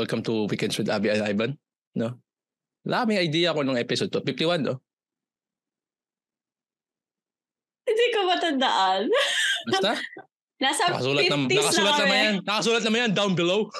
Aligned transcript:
welcome 0.00 0.24
to 0.24 0.48
Weekends 0.48 0.80
with 0.80 0.88
Abby 0.88 1.12
and 1.12 1.20
Ivan. 1.20 1.60
No? 1.92 2.16
Wala 2.88 3.04
may 3.04 3.20
idea 3.20 3.52
ko 3.52 3.60
nung 3.60 3.76
episode 3.76 4.08
to. 4.08 4.24
51, 4.24 4.64
no? 4.64 4.80
Hindi 7.84 8.06
ko 8.16 8.24
matandaan. 8.24 9.12
Basta? 9.68 10.00
Nasa 10.64 10.88
Nakasulat, 10.88 11.24
50s 11.24 11.32
nam, 11.32 11.48
na 11.48 11.54
nakasulat 11.56 11.92
kami. 11.92 12.04
naman 12.04 12.18
yan. 12.20 12.36
Nakasulat 12.44 12.82
naman 12.84 12.98
yan 13.00 13.12
down 13.12 13.32
below. 13.36 13.68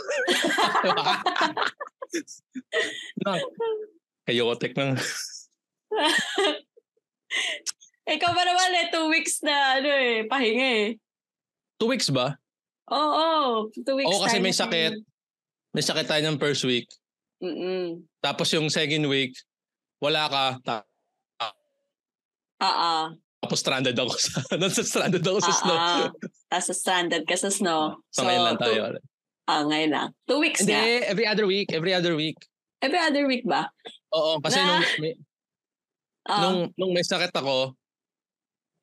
no. 3.25 3.33
Chaotic 4.29 4.73
ng... 4.77 4.93
Ikaw 8.17 8.31
ba 8.33 8.43
naman 8.45 8.71
eh, 8.77 8.89
two 8.93 9.09
weeks 9.09 9.41
na 9.45 9.81
ano 9.81 9.89
eh, 9.89 10.25
pahinga 10.29 10.69
eh. 10.85 10.89
Two 11.81 11.89
weeks 11.89 12.13
ba? 12.13 12.37
Oo, 12.93 13.69
two 13.73 13.97
weeks 13.97 14.09
Oo, 14.09 14.21
kasi 14.25 14.37
may 14.41 14.53
na 14.53 14.61
sakit. 14.65 14.93
May 15.71 15.83
sakit 15.83 16.07
tayo 16.07 16.23
ng 16.27 16.39
first 16.39 16.67
week. 16.67 16.91
Mm-mm. 17.41 18.05
Tapos 18.21 18.51
yung 18.53 18.67
second 18.69 19.07
week, 19.07 19.33
wala 20.03 20.27
ka. 20.27 20.45
Ta- 20.63 20.89
Ah, 22.61 22.77
ah. 22.77 23.05
tapos 23.41 23.65
stranded 23.65 23.97
ako 23.97 24.13
sa... 24.21 24.37
Nasa 24.61 24.85
stranded 24.85 25.25
ako 25.25 25.41
sa 25.41 25.55
snow. 25.57 25.73
Ah, 25.73 25.89
ah. 26.05 26.07
Tapos 26.53 26.77
stranded 26.77 27.25
ka 27.25 27.33
sa 27.33 27.49
snow. 27.49 27.97
So, 28.13 28.21
ngayon 28.29 28.45
lang 28.45 28.59
tayo. 28.61 28.81
Two, 28.93 29.01
ah, 29.49 29.65
ngayon 29.65 29.91
lang. 29.91 30.09
Two 30.29 30.45
weeks 30.45 30.61
Hindi, 30.61 30.77
nga. 30.77 31.09
every 31.09 31.25
other 31.25 31.49
week. 31.49 31.73
Every 31.73 31.97
other 31.97 32.13
week. 32.13 32.37
Every 32.85 33.01
other 33.01 33.25
week 33.25 33.49
ba? 33.49 33.73
Oo, 34.13 34.45
kasi 34.45 34.61
Na- 34.61 34.77
nung, 34.77 34.85
may, 35.01 35.13
Ah, 36.29 36.41
nung, 36.45 36.59
nung 36.77 36.93
may 36.93 37.01
sakit 37.01 37.33
ako, 37.33 37.73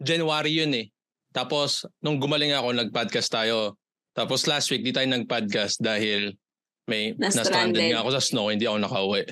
January 0.01 0.57
yun 0.57 0.73
eh. 0.73 0.89
Tapos, 1.29 1.85
nung 2.01 2.17
gumaling 2.17 2.49
ako, 2.57 2.73
nag-podcast 2.73 3.29
tayo. 3.29 3.77
Tapos 4.17 4.49
last 4.49 4.73
week, 4.73 4.81
di 4.81 4.89
tayo 4.89 5.05
nag-podcast 5.05 5.77
dahil 5.77 6.33
may 6.87 7.11
Na-stranded. 7.13 7.35
na-stranded 7.35 7.83
nga 7.91 8.01
ako 8.01 8.09
sa 8.15 8.23
snow, 8.23 8.47
hindi 8.47 8.63
ako 8.63 8.77
nakauwi. 8.79 9.23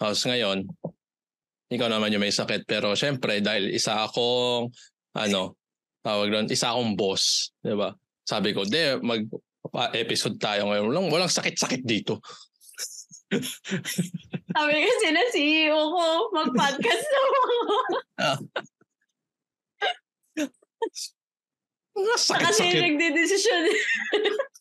Tapos 0.00 0.20
ngayon, 0.24 0.64
ikaw 1.70 1.86
naman 1.86 2.10
yung 2.10 2.24
may 2.24 2.32
sakit. 2.32 2.64
Pero 2.64 2.96
syempre, 2.96 3.44
dahil 3.44 3.70
isa 3.70 4.00
akong, 4.00 4.72
ano, 5.14 5.54
tawag 6.00 6.32
doon, 6.32 6.46
isa 6.48 6.72
akong 6.72 6.96
boss. 6.96 7.52
Di 7.60 7.76
ba? 7.76 7.92
Sabi 8.24 8.56
ko, 8.56 8.64
di, 8.64 8.96
mag-episode 9.04 10.40
tayo 10.40 10.72
ngayon. 10.72 10.88
Walang, 10.88 11.06
walang 11.12 11.30
sakit-sakit 11.30 11.84
dito. 11.84 12.18
sabi 14.56 14.74
kasi 14.82 15.06
na 15.12 15.22
CEO 15.30 15.80
ko, 15.92 16.06
mag-podcast 16.34 17.04
na 17.04 17.20
ako. 17.20 17.40
Walang 22.00 22.16
Siya 22.16 22.36
kasi 22.40 22.64
sakit-sakit. 22.64 23.68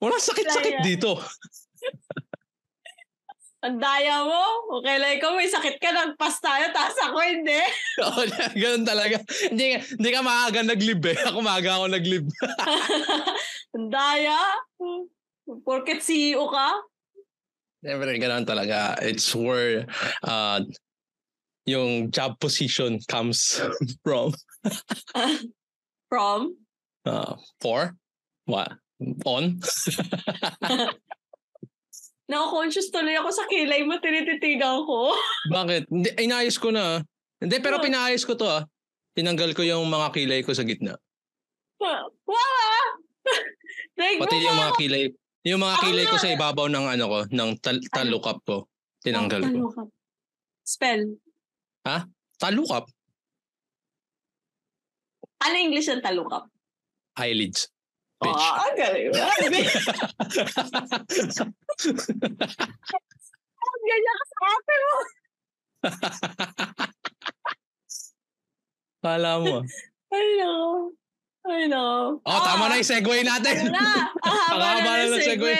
Walang 0.00 0.24
sakit-sakit 0.24 0.80
dito. 0.80 1.20
Ang 3.60 3.76
daya 3.76 4.24
mo. 4.24 4.40
Okay 4.80 4.96
lang 4.96 5.20
ikaw, 5.20 5.36
may 5.36 5.44
sakit 5.44 5.76
ka, 5.76 5.92
nagpas 5.92 6.40
tayo, 6.40 6.72
tapos 6.72 6.96
ako 6.96 7.18
hindi. 7.20 7.60
Oo, 8.08 8.24
ganun 8.56 8.88
talaga. 8.88 9.20
Hindi, 9.52 9.76
hindi 9.76 10.10
ka 10.16 10.24
maaga 10.24 10.64
nag-live 10.64 11.04
eh. 11.12 11.18
Ako 11.28 11.44
maaga 11.44 11.76
ako 11.76 11.92
nag-live. 11.92 12.24
Ang 13.76 13.92
daya. 13.92 14.40
Porket 15.44 16.00
CEO 16.00 16.48
ka. 16.48 16.72
Siyempre, 17.84 18.16
ganun 18.16 18.48
talaga. 18.48 18.96
It's 19.04 19.28
where 19.36 19.84
uh, 20.24 20.64
yung 21.68 22.08
job 22.08 22.40
position 22.40 22.96
comes 23.12 23.60
from. 24.00 24.32
From? 26.08 26.56
Uh, 27.04 27.36
for? 27.60 27.92
What? 28.48 28.72
On? 29.24 29.44
Nako-conscious 32.30 32.94
tuloy 32.94 33.18
ako 33.18 33.30
sa 33.34 33.44
kilay 33.50 33.82
mo, 33.82 33.98
tinititigan 33.98 34.86
ko. 34.86 35.10
Bakit? 35.50 35.90
Hindi, 35.90 36.10
inayos 36.22 36.62
ko 36.62 36.70
na. 36.70 36.98
ah. 36.98 36.98
Hindi, 37.42 37.58
pero 37.58 37.82
pinaayos 37.82 38.22
ko 38.22 38.38
to 38.38 38.46
ah. 38.46 38.62
Tinanggal 39.18 39.50
ko 39.56 39.66
yung 39.66 39.90
mga 39.90 40.14
kilay 40.14 40.40
ko 40.46 40.54
sa 40.54 40.62
gitna. 40.62 40.94
Wow! 41.82 42.12
Like, 44.00 44.16
Pati 44.16 44.36
yung 44.40 44.56
mga 44.56 44.74
kilay, 44.80 45.04
yung 45.44 45.60
mga 45.60 45.76
kilay 45.84 46.06
ko 46.08 46.16
sa 46.16 46.32
ibabaw 46.32 46.72
ng 46.72 46.86
ano 46.88 47.04
ko, 47.04 47.18
ng 47.28 47.50
tal- 47.60 47.84
talukap 47.92 48.40
ko. 48.48 48.64
Tinanggal 49.04 49.44
ko. 49.44 49.48
Ano 49.52 49.68
ka? 49.68 49.82
Spell. 50.64 51.20
Talukap? 52.40 52.88
Ano 55.44 55.56
English 55.60 55.92
ang 55.92 56.00
talukap? 56.00 56.48
Eyelids. 57.20 57.68
Bitch. 58.20 58.46
ang 58.52 58.76
galing. 58.76 59.08
Ang 63.60 63.82
ganyan 63.88 64.16
ka 64.16 64.24
sa 64.28 64.36
ate 64.44 64.74
mo. 64.76 64.94
Kala 69.00 69.32
mo. 69.40 69.64
I 70.12 70.24
know. 70.36 70.92
I 71.48 71.64
know. 71.70 72.20
Oh, 72.20 72.40
tama 72.44 72.68
na 72.68 72.76
yung 72.76 72.90
segue 72.92 73.24
Ano 73.24 73.30
natin. 73.32 73.72
na? 73.72 73.80
Ang 74.28 74.38
haba 74.52 74.92
na 75.00 75.08
ng 75.08 75.24
segue. 75.24 75.56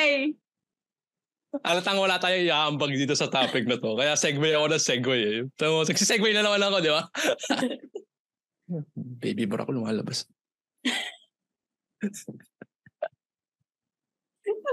Alatang 1.65 1.99
wala 1.99 2.21
tayong 2.21 2.47
iaambag 2.47 2.93
dito 2.95 3.17
sa 3.17 3.33
topic 3.33 3.65
na 3.65 3.81
to. 3.81 3.97
Kaya 3.97 4.13
segue 4.15 4.53
ako 4.53 4.67
ng 4.71 4.85
segue 4.85 5.19
eh. 5.19 5.39
Tama 5.57 5.81
mo, 5.81 5.89
segue 5.89 6.31
na 6.37 6.45
naman 6.45 6.61
ako, 6.61 6.77
di 6.85 6.93
ba? 6.93 7.03
Baby 9.25 9.49
bra 9.49 9.65
ko 9.65 9.73
lumalabas. 9.73 10.29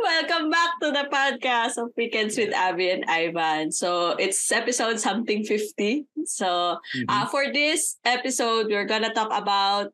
Welcome 0.04 0.50
back 0.50 0.78
to 0.82 0.92
the 0.94 1.06
podcast 1.12 1.78
of 1.82 1.90
Weekends 1.98 2.38
with 2.38 2.54
Abby 2.54 2.90
and 2.92 3.04
Ivan. 3.10 3.72
So 3.72 4.12
it's 4.20 4.52
episode 4.52 5.00
something 5.00 5.44
50. 5.44 6.06
So 6.26 6.78
Mm-hmm. 6.96 7.10
uh, 7.10 7.26
for 7.28 7.52
this 7.52 7.98
episode, 8.06 8.68
we're 8.68 8.86
gonna 8.86 9.14
talk 9.14 9.30
about 9.34 9.92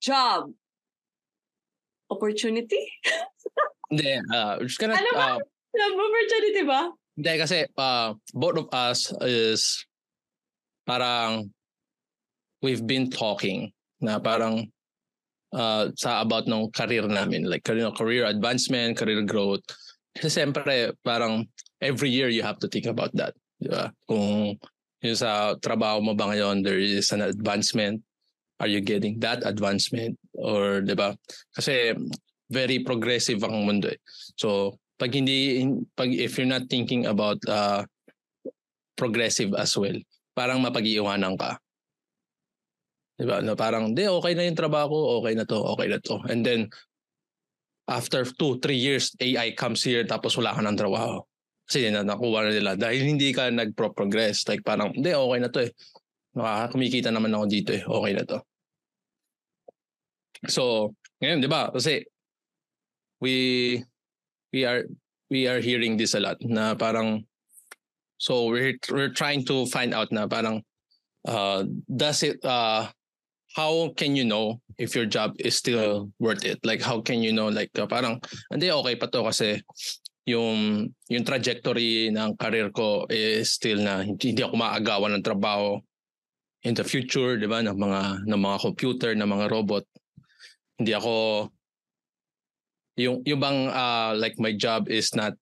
job 0.00 0.50
opportunity. 2.10 2.88
Hindi, 3.90 4.16
uh, 4.32 4.56
we're 4.60 4.66
just 4.68 4.80
gonna, 4.80 4.96
Ano 4.96 5.10
ba? 5.12 5.26
uh, 5.36 5.38
Job 5.76 5.92
opportunity 5.96 6.62
ba? 6.64 6.80
hindi 7.18 7.32
kasi 7.38 7.58
uh, 7.76 8.14
both 8.32 8.56
of 8.58 8.66
us 8.72 9.10
is 9.26 9.84
parang 10.86 11.50
we've 12.62 12.86
been 12.86 13.10
talking 13.10 13.74
na 14.00 14.18
parang 14.22 14.70
uh, 15.54 15.88
sa 15.96 16.20
about 16.24 16.48
ng 16.48 16.70
career 16.72 17.06
namin 17.06 17.46
like 17.48 17.64
career, 17.64 17.90
career 17.94 18.24
advancement, 18.26 18.96
career 18.96 19.22
growth. 19.24 19.62
Kasi 20.12 20.40
siyempre 20.42 20.92
parang 21.04 21.46
every 21.78 22.10
year 22.10 22.28
you 22.28 22.42
have 22.42 22.58
to 22.58 22.68
think 22.68 22.86
about 22.86 23.12
that. 23.14 23.32
Di 23.58 23.70
ba? 23.70 23.90
Kung 24.06 24.58
yung 25.02 25.18
sa 25.18 25.54
trabaho 25.62 26.02
mo 26.02 26.12
ba 26.14 26.30
ngayon 26.34 26.66
there 26.66 26.78
is 26.78 27.14
an 27.14 27.22
advancement 27.22 28.02
are 28.58 28.66
you 28.66 28.82
getting 28.82 29.18
that 29.22 29.46
advancement 29.46 30.18
or 30.34 30.82
'di 30.82 30.94
ba 30.98 31.14
kasi 31.54 31.94
very 32.50 32.82
progressive 32.82 33.38
ang 33.46 33.62
mundo 33.62 33.86
eh. 33.86 34.00
so 34.34 34.74
pag 34.98 35.14
hindi 35.14 35.62
pag 35.94 36.10
if 36.10 36.34
you're 36.34 36.50
not 36.50 36.66
thinking 36.66 37.06
about 37.06 37.38
uh, 37.46 37.86
progressive 38.98 39.54
as 39.54 39.78
well 39.78 39.94
parang 40.34 40.58
mapag-iiwanan 40.58 41.38
ka 41.38 41.54
'di 43.18 43.26
ba? 43.26 43.42
Na 43.42 43.58
parang 43.58 43.92
di 43.92 44.06
okay 44.06 44.32
na 44.38 44.46
yung 44.46 44.56
trabaho 44.56 44.86
ko 44.86 44.98
okay 45.20 45.34
na 45.34 45.44
to 45.44 45.58
okay 45.74 45.90
na 45.90 45.98
to. 45.98 46.22
And 46.30 46.46
then 46.46 46.70
after 47.90 48.22
two, 48.22 48.62
three 48.62 48.78
years 48.78 49.10
AI 49.18 49.58
comes 49.58 49.82
here 49.82 50.06
tapos 50.06 50.38
wala 50.38 50.54
ka 50.54 50.62
ng 50.62 50.78
trabaho. 50.78 51.26
Kasi 51.66 51.90
na 51.90 52.06
nakuha 52.06 52.48
na 52.48 52.52
nila. 52.54 52.72
Dahil 52.78 53.04
hindi 53.04 53.34
ka 53.34 53.50
nagpro-progress. 53.52 54.48
Like 54.48 54.64
parang 54.64 54.94
hindi 54.94 55.12
okay 55.12 55.38
na 55.42 55.50
to 55.52 55.68
eh. 55.68 55.72
Maka- 56.38 56.72
kumikita 56.72 57.12
naman 57.12 57.34
ako 57.34 57.44
dito 57.50 57.70
eh. 57.74 57.82
Okay 57.84 58.12
na 58.14 58.24
to. 58.24 58.38
So 60.46 60.94
ngayon 61.18 61.42
'di 61.42 61.50
ba? 61.50 61.74
Kasi 61.74 62.06
we 63.18 63.34
we 64.54 64.62
are 64.62 64.86
we 65.28 65.50
are 65.50 65.58
hearing 65.58 65.98
this 65.98 66.14
a 66.14 66.22
lot 66.22 66.38
na 66.40 66.78
parang 66.78 67.26
so 68.16 68.46
we're 68.46 68.78
we're 68.94 69.12
trying 69.12 69.42
to 69.42 69.66
find 69.66 69.90
out 69.90 70.08
na 70.14 70.30
parang 70.30 70.62
uh 71.26 71.66
does 71.90 72.22
it 72.22 72.38
uh 72.46 72.86
how 73.58 73.90
can 73.98 74.14
you 74.14 74.22
know 74.22 74.62
if 74.78 74.94
your 74.94 75.10
job 75.10 75.34
is 75.42 75.58
still 75.58 76.06
worth 76.22 76.46
it 76.46 76.62
like 76.62 76.78
how 76.78 77.02
can 77.02 77.18
you 77.26 77.34
know 77.34 77.50
like 77.50 77.74
uh, 77.74 77.90
parang 77.90 78.22
hindi 78.54 78.70
okay 78.70 78.94
pa 78.94 79.10
to 79.10 79.26
kasi 79.26 79.58
yung 80.28 80.86
yung 81.10 81.24
trajectory 81.26 82.14
ng 82.14 82.38
career 82.38 82.70
ko 82.70 83.08
is 83.10 83.50
still 83.56 83.82
na 83.82 84.06
hindi, 84.06 84.30
hindi 84.30 84.46
ako 84.46 84.54
maagawan 84.54 85.18
ng 85.18 85.26
trabaho 85.26 85.80
in 86.68 86.76
the 86.76 86.84
future, 86.84 87.40
'di 87.40 87.48
ba, 87.48 87.64
ng 87.64 87.74
mga 87.74 88.28
ng 88.28 88.40
mga 88.40 88.58
computer, 88.60 89.10
ng 89.16 89.24
mga 89.24 89.46
robot. 89.48 89.84
Hindi 90.76 90.92
ako 90.92 91.48
yung 92.98 93.24
yung 93.24 93.40
bang 93.40 93.72
uh, 93.72 94.12
like 94.18 94.36
my 94.36 94.52
job 94.52 94.90
is 94.92 95.14
not 95.16 95.34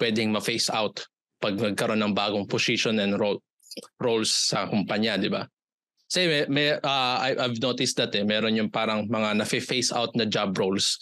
pwedeng 0.00 0.32
ma-face 0.32 0.70
out 0.70 1.02
pag 1.42 1.58
nagkaroon 1.58 2.00
ng 2.00 2.14
bagong 2.14 2.46
position 2.46 3.02
and 3.02 3.18
role 3.18 3.42
roles 4.00 4.32
sa 4.32 4.64
kumpanya, 4.64 5.20
'di 5.20 5.28
ba? 5.28 5.44
Kasi 6.12 6.28
may, 6.28 6.44
may 6.52 6.68
uh, 6.76 7.16
I, 7.24 7.32
I've 7.40 7.56
noticed 7.56 7.96
that 7.96 8.12
eh, 8.12 8.20
meron 8.20 8.52
yung 8.52 8.68
parang 8.68 9.08
mga 9.08 9.40
na-face 9.40 9.96
out 9.96 10.12
na 10.12 10.28
job 10.28 10.52
roles 10.60 11.00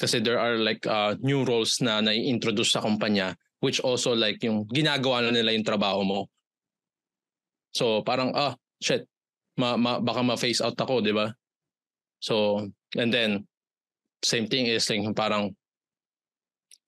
Kasi 0.00 0.24
there 0.24 0.40
are 0.40 0.56
like 0.56 0.80
uh, 0.88 1.12
new 1.20 1.44
roles 1.44 1.76
na 1.84 2.00
na-introduce 2.00 2.72
sa 2.72 2.80
kumpanya 2.80 3.36
which 3.60 3.80
also 3.80 4.12
like 4.12 4.40
yung 4.44 4.68
ginagawa 4.68 5.24
na 5.24 5.32
nila 5.32 5.52
yung 5.56 5.64
trabaho 5.64 6.04
mo. 6.04 6.20
So 7.72 8.04
parang 8.04 8.32
ah 8.36 8.56
shit, 8.80 9.08
ma, 9.56 9.76
ma 9.80 10.00
baka 10.00 10.20
ma-face 10.20 10.60
out 10.60 10.76
ako, 10.76 11.00
'di 11.00 11.16
ba? 11.16 11.32
So 12.20 12.64
and 12.96 13.10
then 13.12 13.48
same 14.20 14.48
thing 14.48 14.68
is 14.68 14.84
like 14.88 15.04
parang 15.16 15.56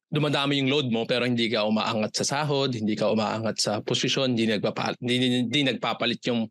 dumadami 0.09 0.61
yung 0.61 0.73
load 0.73 0.89
mo 0.89 1.05
pero 1.05 1.29
hindi 1.29 1.53
ka 1.53 1.69
umaangat 1.69 2.25
sa 2.25 2.25
sahod, 2.25 2.73
hindi 2.73 2.97
ka 2.97 3.13
umaangat 3.13 3.57
sa 3.61 3.73
posisyon, 3.85 4.33
hindi 4.33 4.49
nagpapalit 4.49 5.01
hindi, 5.01 5.45
hindi 5.45 5.61
nagpapalit 5.69 6.21
yung 6.29 6.49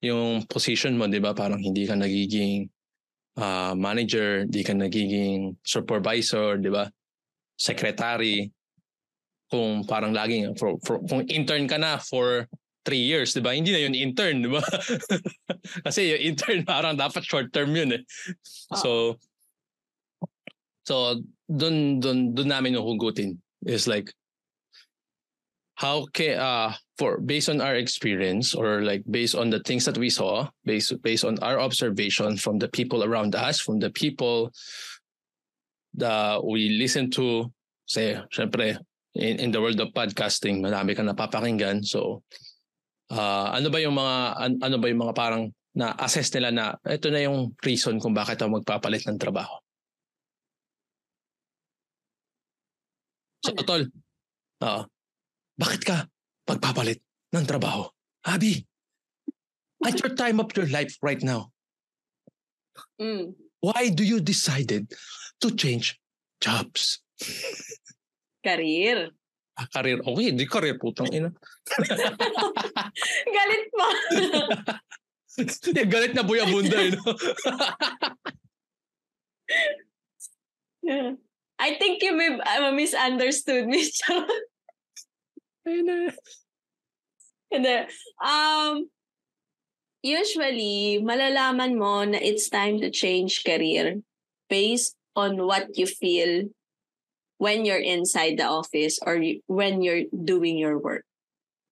yung 0.00 0.46
position 0.48 0.96
mo, 0.98 1.06
'di 1.06 1.20
ba? 1.22 1.36
Parang 1.36 1.60
hindi 1.60 1.86
ka 1.86 1.94
nagiging 1.94 2.66
uh, 3.38 3.74
manager, 3.76 4.48
hindi 4.48 4.62
ka 4.64 4.74
nagiging 4.74 5.54
supervisor, 5.62 6.58
'di 6.58 6.70
ba? 6.72 6.90
Secretary. 7.54 8.50
Kung 9.52 9.86
parang 9.86 10.10
laging 10.10 10.56
for, 10.58 10.80
for, 10.82 10.98
kung 11.06 11.22
intern 11.30 11.68
ka 11.70 11.78
na 11.78 12.00
for 12.00 12.48
three 12.82 13.04
years, 13.04 13.36
'di 13.36 13.42
ba? 13.44 13.54
Hindi 13.54 13.70
na 13.70 13.80
'yun 13.84 13.94
intern, 13.94 14.42
'di 14.42 14.50
ba? 14.50 14.64
Kasi 15.86 16.10
yung 16.16 16.22
intern 16.34 16.66
parang 16.72 16.98
dapat 16.98 17.22
short 17.22 17.52
term 17.54 17.70
'yun 17.70 18.00
eh. 18.00 18.02
So 18.74 19.20
So 20.84 21.16
doon 21.48 22.00
doon 22.00 22.36
doon 22.36 22.48
namin 22.48 22.76
hugutin 22.76 23.40
is 23.64 23.88
like 23.88 24.12
how 25.80 26.04
can 26.12 26.36
uh 26.36 26.76
for 26.98 27.18
based 27.18 27.48
on 27.48 27.60
our 27.60 27.74
experience 27.74 28.54
or 28.54 28.82
like 28.82 29.02
based 29.10 29.34
on 29.34 29.50
the 29.50 29.58
things 29.66 29.84
that 29.84 29.98
we 29.98 30.08
saw 30.08 30.46
based 30.64 30.94
based 31.02 31.24
on 31.24 31.38
our 31.42 31.58
observation 31.58 32.36
from 32.36 32.58
the 32.58 32.68
people 32.68 33.02
around 33.02 33.34
us 33.34 33.58
from 33.58 33.78
the 33.78 33.90
people 33.90 34.52
that 35.94 36.42
we 36.44 36.78
listen 36.78 37.10
to 37.10 37.50
say 37.86 38.18
syempre 38.30 38.78
in, 39.14 39.38
in 39.38 39.50
the 39.50 39.60
world 39.62 39.78
of 39.78 39.94
podcasting 39.94 40.58
marami 40.58 40.94
kang 40.94 41.06
napapakinggan. 41.06 41.86
So 41.86 42.22
uh, 43.10 43.54
ano 43.54 43.70
ba 43.70 43.78
yung 43.78 43.94
mga 43.94 44.16
an, 44.38 44.52
ano 44.62 44.76
ba 44.78 44.86
yung 44.90 45.02
mga 45.02 45.14
parang 45.14 45.42
na 45.74 45.94
assess 45.98 46.30
nila 46.34 46.50
na 46.54 46.64
ito 46.86 47.10
na 47.10 47.22
yung 47.22 47.54
reason 47.62 47.98
kung 47.98 48.14
bakit 48.14 48.38
ako 48.42 48.62
magpapalit 48.62 49.06
ng 49.06 49.18
trabaho? 49.18 49.58
So 53.42 53.54
tol 53.62 53.86
uh, 54.62 54.82
bakit 55.54 55.82
ka 55.86 55.98
pagpapalit 56.46 57.02
ng 57.32 57.44
trabaho? 57.44 57.88
Abi, 58.24 58.64
at 59.84 60.00
your 60.00 60.16
time 60.16 60.40
of 60.40 60.48
your 60.56 60.68
life 60.72 60.96
right 61.04 61.20
now, 61.20 61.52
mm. 62.96 63.36
why 63.60 63.92
do 63.92 64.04
you 64.04 64.20
decided 64.20 64.88
to 65.40 65.50
change 65.52 66.00
jobs? 66.40 67.04
Career. 68.40 69.12
Ah, 69.54 69.70
career. 69.70 70.02
Okay, 70.02 70.34
di 70.34 70.50
career 70.50 70.74
putang 70.80 71.12
ina. 71.14 71.30
Galit 73.36 73.64
pa. 73.70 73.88
Galit 75.92 76.14
na 76.14 76.22
buya 76.26 76.46
bunda 76.48 76.78
eh, 76.80 76.90
no? 76.90 77.02
I 81.54 81.78
think 81.78 82.02
you 82.02 82.18
may 82.18 82.34
uh, 82.34 82.74
misunderstood 82.74 83.70
me. 83.70 83.86
Ayun 85.64 86.12
Hindi. 87.54 87.76
Um, 88.18 88.90
usually, 90.02 90.98
malalaman 91.00 91.78
mo 91.78 92.02
na 92.02 92.18
it's 92.18 92.50
time 92.50 92.82
to 92.82 92.90
change 92.90 93.46
career 93.46 94.02
based 94.50 94.98
on 95.14 95.38
what 95.38 95.70
you 95.78 95.86
feel 95.86 96.50
when 97.38 97.62
you're 97.62 97.80
inside 97.80 98.42
the 98.42 98.48
office 98.48 98.98
or 99.06 99.22
when 99.46 99.80
you're 99.86 100.10
doing 100.10 100.58
your 100.58 100.82
work. 100.82 101.06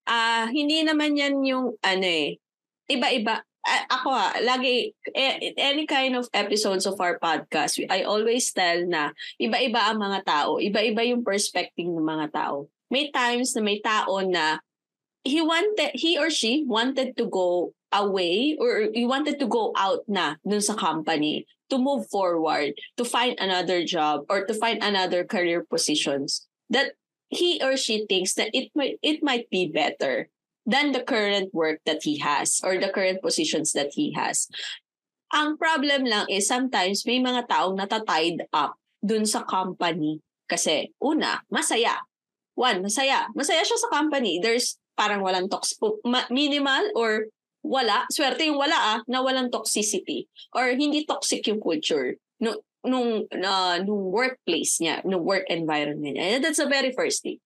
Ah, 0.07 0.47
uh, 0.47 0.55
hindi 0.55 0.83
naman 0.87 1.19
yan 1.19 1.43
yung 1.43 1.75
ano 1.83 2.07
eh. 2.07 2.39
Iba-iba. 2.87 3.43
Uh, 3.63 3.85
ako 3.95 4.11
ha, 4.11 4.35
lagi, 4.43 4.91
eh, 5.15 5.55
any 5.55 5.87
kind 5.87 6.19
of 6.19 6.27
episodes 6.35 6.83
of 6.83 6.99
our 6.99 7.19
podcast, 7.23 7.79
I 7.87 8.03
always 8.03 8.51
tell 8.51 8.83
na 8.91 9.15
iba-iba 9.39 9.87
ang 9.87 10.03
mga 10.03 10.27
tao. 10.27 10.59
Iba-iba 10.59 11.07
yung 11.07 11.23
perspective 11.23 11.87
ng 11.87 12.03
mga 12.03 12.35
tao 12.35 12.67
may 12.93 13.09
times 13.09 13.57
na 13.57 13.65
may 13.65 13.81
tao 13.81 14.21
na 14.21 14.61
he 15.25 15.41
wanted, 15.41 15.97
he 15.97 16.21
or 16.21 16.29
she 16.29 16.69
wanted 16.69 17.17
to 17.17 17.25
go 17.25 17.73
away 17.89 18.53
or 18.61 18.93
he 18.93 19.09
wanted 19.09 19.41
to 19.41 19.49
go 19.49 19.73
out 19.81 20.05
na 20.05 20.37
dun 20.45 20.61
sa 20.61 20.77
company 20.77 21.49
to 21.73 21.81
move 21.81 22.05
forward, 22.13 22.77
to 23.01 23.05
find 23.05 23.41
another 23.41 23.81
job 23.81 24.29
or 24.29 24.45
to 24.45 24.53
find 24.53 24.85
another 24.85 25.25
career 25.25 25.65
positions 25.65 26.45
that 26.69 26.93
he 27.33 27.57
or 27.65 27.81
she 27.81 28.05
thinks 28.05 28.37
that 28.37 28.53
it 28.53 28.69
might 28.77 29.01
it 29.01 29.25
might 29.25 29.49
be 29.49 29.65
better 29.65 30.29
than 30.69 30.93
the 30.93 31.01
current 31.01 31.49
work 31.57 31.81
that 31.89 32.05
he 32.05 32.21
has 32.21 32.61
or 32.61 32.77
the 32.77 32.93
current 32.93 33.25
positions 33.25 33.73
that 33.73 33.97
he 33.97 34.13
has. 34.13 34.53
Ang 35.33 35.57
problem 35.57 36.05
lang 36.05 36.29
is 36.29 36.45
sometimes 36.45 37.09
may 37.09 37.17
mga 37.25 37.49
taong 37.49 37.81
natatied 37.81 38.45
up 38.53 38.77
dun 39.01 39.25
sa 39.25 39.41
company 39.49 40.21
kasi 40.45 40.93
una, 41.01 41.41
masaya 41.49 41.97
one, 42.55 42.85
masaya. 42.85 43.29
Masaya 43.33 43.63
siya 43.65 43.79
sa 43.79 43.93
company. 43.93 44.41
There's 44.43 44.77
parang 44.97 45.25
walang 45.25 45.49
toxic, 45.49 45.81
minimal 46.29 46.85
or 46.95 47.33
wala. 47.65 48.05
Swerte 48.13 48.45
yung 48.45 48.61
wala 48.61 48.77
ah, 48.77 48.99
na 49.09 49.25
walang 49.25 49.49
toxicity. 49.49 50.29
Or 50.53 50.69
hindi 50.73 51.05
toxic 51.07 51.47
yung 51.49 51.63
culture 51.63 52.19
no, 52.43 52.61
nung, 52.85 53.25
uh, 53.31 53.77
nung 53.81 54.11
workplace 54.11 54.83
niya, 54.83 55.01
nung 55.07 55.25
work 55.25 55.47
environment 55.49 56.19
niya. 56.19 56.37
And 56.37 56.45
that's 56.45 56.61
the 56.61 56.69
very 56.69 56.93
first 56.93 57.23
thing. 57.23 57.39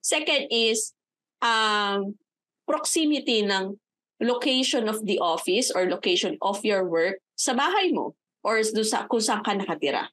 Second 0.00 0.48
is, 0.48 0.94
um, 1.42 2.16
proximity 2.64 3.44
ng 3.44 3.76
location 4.22 4.88
of 4.88 5.04
the 5.04 5.18
office 5.20 5.68
or 5.74 5.84
location 5.90 6.38
of 6.40 6.64
your 6.64 6.86
work 6.88 7.20
sa 7.36 7.52
bahay 7.52 7.92
mo 7.92 8.14
or 8.40 8.62
sa, 8.62 9.04
kung 9.10 9.20
saan 9.20 9.44
ka 9.44 9.52
nakatira. 9.52 10.08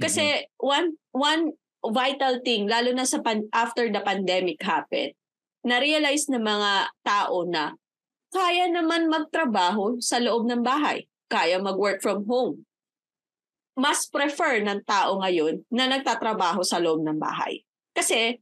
Kasi 0.00 0.24
mm-hmm. 0.24 0.58
one 0.58 0.86
one 1.12 1.42
vital 1.90 2.38
thing, 2.46 2.70
lalo 2.70 2.94
na 2.94 3.02
sa 3.02 3.18
pan- 3.18 3.50
after 3.50 3.90
the 3.90 3.98
pandemic 3.98 4.62
happened, 4.62 5.18
na-realize 5.66 6.30
ng 6.30 6.42
mga 6.42 6.94
tao 7.02 7.42
na 7.42 7.74
kaya 8.32 8.70
naman 8.70 9.10
magtrabaho 9.10 9.98
sa 9.98 10.22
loob 10.22 10.46
ng 10.46 10.62
bahay. 10.62 11.04
Kaya 11.26 11.58
mag-work 11.58 12.00
from 12.00 12.24
home. 12.24 12.64
Mas 13.76 14.04
prefer 14.08 14.60
ng 14.60 14.84
tao 14.84 15.20
ngayon 15.20 15.64
na 15.72 15.88
nagtatrabaho 15.88 16.60
sa 16.64 16.80
loob 16.80 17.00
ng 17.04 17.16
bahay. 17.16 17.64
Kasi 17.92 18.36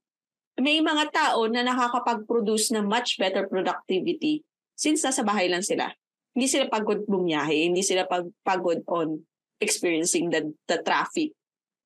may 0.58 0.82
mga 0.82 1.10
tao 1.10 1.46
na 1.46 1.62
nakakapag-produce 1.62 2.74
ng 2.74 2.86
much 2.86 3.16
better 3.18 3.46
productivity 3.46 4.42
since 4.74 5.02
nasa 5.02 5.22
bahay 5.22 5.46
lang 5.46 5.62
sila. 5.62 5.90
Hindi 6.34 6.46
sila 6.46 6.66
pagod 6.70 7.02
bumiyahe, 7.06 7.70
hindi 7.70 7.82
sila 7.82 8.06
pag 8.06 8.26
pagod 8.46 8.82
on 8.86 9.22
experiencing 9.58 10.30
the, 10.30 10.50
the 10.70 10.78
traffic. 10.82 11.34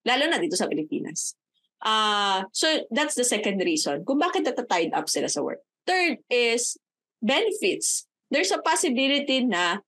Lalo 0.05 0.29
na 0.29 0.37
dito 0.37 0.57
sa 0.57 0.69
Pilipinas. 0.69 1.37
Uh, 1.85 2.49
so 2.57 2.89
that's 2.89 3.13
the 3.13 3.29
second 3.29 3.61
reason 3.61 4.01
kung 4.09 4.17
bakit 4.17 4.49
natatied 4.49 4.97
up 4.97 5.05
sila 5.05 5.29
sa 5.29 5.45
work. 5.45 5.61
Third 5.85 6.25
is 6.33 6.81
benefits. 7.21 8.09
There's 8.33 8.51
a 8.51 8.65
possibility 8.65 9.45
na 9.45 9.85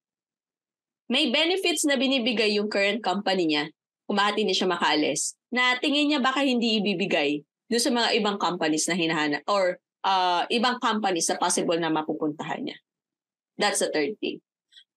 may 1.08 1.32
benefits 1.32 1.88
na 1.88 1.96
binibigay 1.96 2.52
yung 2.60 2.68
current 2.68 3.00
company 3.00 3.48
niya 3.48 3.72
kung 4.04 4.20
bakit 4.20 4.44
hindi 4.44 4.52
siya 4.52 4.68
makaalis 4.68 5.34
na 5.48 5.80
tingin 5.80 6.12
niya 6.12 6.20
baka 6.20 6.44
hindi 6.44 6.78
ibibigay 6.78 7.40
doon 7.66 7.82
sa 7.82 7.90
mga 7.90 8.08
ibang 8.20 8.38
companies 8.38 8.86
na 8.86 8.94
hinahanap 8.94 9.42
or 9.48 9.80
uh, 10.06 10.46
ibang 10.52 10.78
companies 10.78 11.26
na 11.26 11.40
possible 11.40 11.78
na 11.80 11.90
mapupuntahan 11.90 12.62
niya. 12.62 12.78
That's 13.58 13.80
the 13.82 13.90
third 13.90 14.20
thing. 14.22 14.44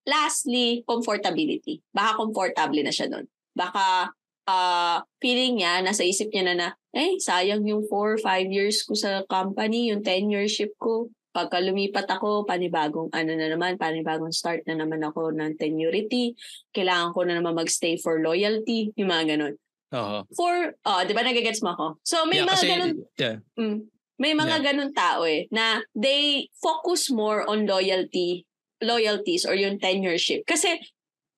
Lastly, 0.06 0.86
comfortability. 0.86 1.82
Baka 1.90 2.20
comfortable 2.20 2.82
na 2.84 2.94
siya 2.94 3.10
doon. 3.10 3.26
Baka 3.56 4.14
uh, 4.46 4.98
feeling 5.18 5.62
niya, 5.62 5.82
nasa 5.82 6.06
isip 6.06 6.30
niya 6.30 6.54
na 6.54 6.56
na, 6.56 6.68
eh, 6.94 7.22
sayang 7.22 7.62
yung 7.70 7.86
4 7.86 8.18
5 8.22 8.50
years 8.50 8.82
ko 8.82 8.98
sa 8.98 9.22
company, 9.30 9.94
yung 9.94 10.02
tenureship 10.02 10.74
ko. 10.82 11.14
Pagka 11.30 11.62
lumipat 11.62 12.10
ako, 12.10 12.50
panibagong 12.50 13.14
ano 13.14 13.32
na 13.38 13.48
naman, 13.54 13.78
panibagong 13.78 14.34
start 14.34 14.66
na 14.66 14.74
naman 14.74 15.06
ako 15.06 15.30
ng 15.30 15.54
tenurity. 15.62 16.34
Kailangan 16.74 17.14
ko 17.14 17.22
na 17.22 17.38
naman 17.38 17.54
magstay 17.54 18.02
for 18.02 18.18
loyalty, 18.18 18.90
yung 18.98 19.14
mga 19.14 19.38
ganun. 19.38 19.56
Uh-huh. 19.90 20.22
For, 20.34 20.74
uh, 20.86 21.02
di 21.06 21.14
ba 21.14 21.22
nagagets 21.22 21.62
mo 21.62 21.74
ako? 21.78 21.86
So 22.02 22.26
may 22.26 22.42
yeah, 22.42 22.50
mga 22.50 22.58
kasi, 22.58 22.68
ganun, 22.70 22.94
yeah. 23.18 23.38
mm, 23.58 23.78
may 24.18 24.34
mga 24.34 24.56
yeah. 24.58 24.66
ganun 24.66 24.92
tao 24.94 25.22
eh, 25.30 25.46
na 25.54 25.86
they 25.94 26.50
focus 26.58 27.14
more 27.14 27.46
on 27.46 27.70
loyalty, 27.70 28.46
loyalties 28.82 29.46
or 29.46 29.54
yung 29.54 29.78
tenureship. 29.78 30.46
Kasi 30.50 30.82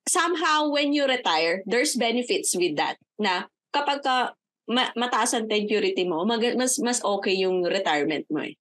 somehow 0.08 0.72
when 0.72 0.96
you 0.96 1.04
retire, 1.04 1.60
there's 1.68 1.96
benefits 1.96 2.56
with 2.56 2.76
that. 2.80 2.96
Na 3.20 3.48
kapag 3.72 4.04
ka 4.04 4.36
ma- 4.72 4.94
mataas 4.96 5.36
ang 5.36 5.46
security 5.46 6.08
mo, 6.08 6.24
mag- 6.24 6.56
mas 6.56 6.80
mas 6.80 6.98
okay 7.04 7.36
yung 7.36 7.62
retirement 7.62 8.24
mo 8.32 8.40
eh. 8.42 8.56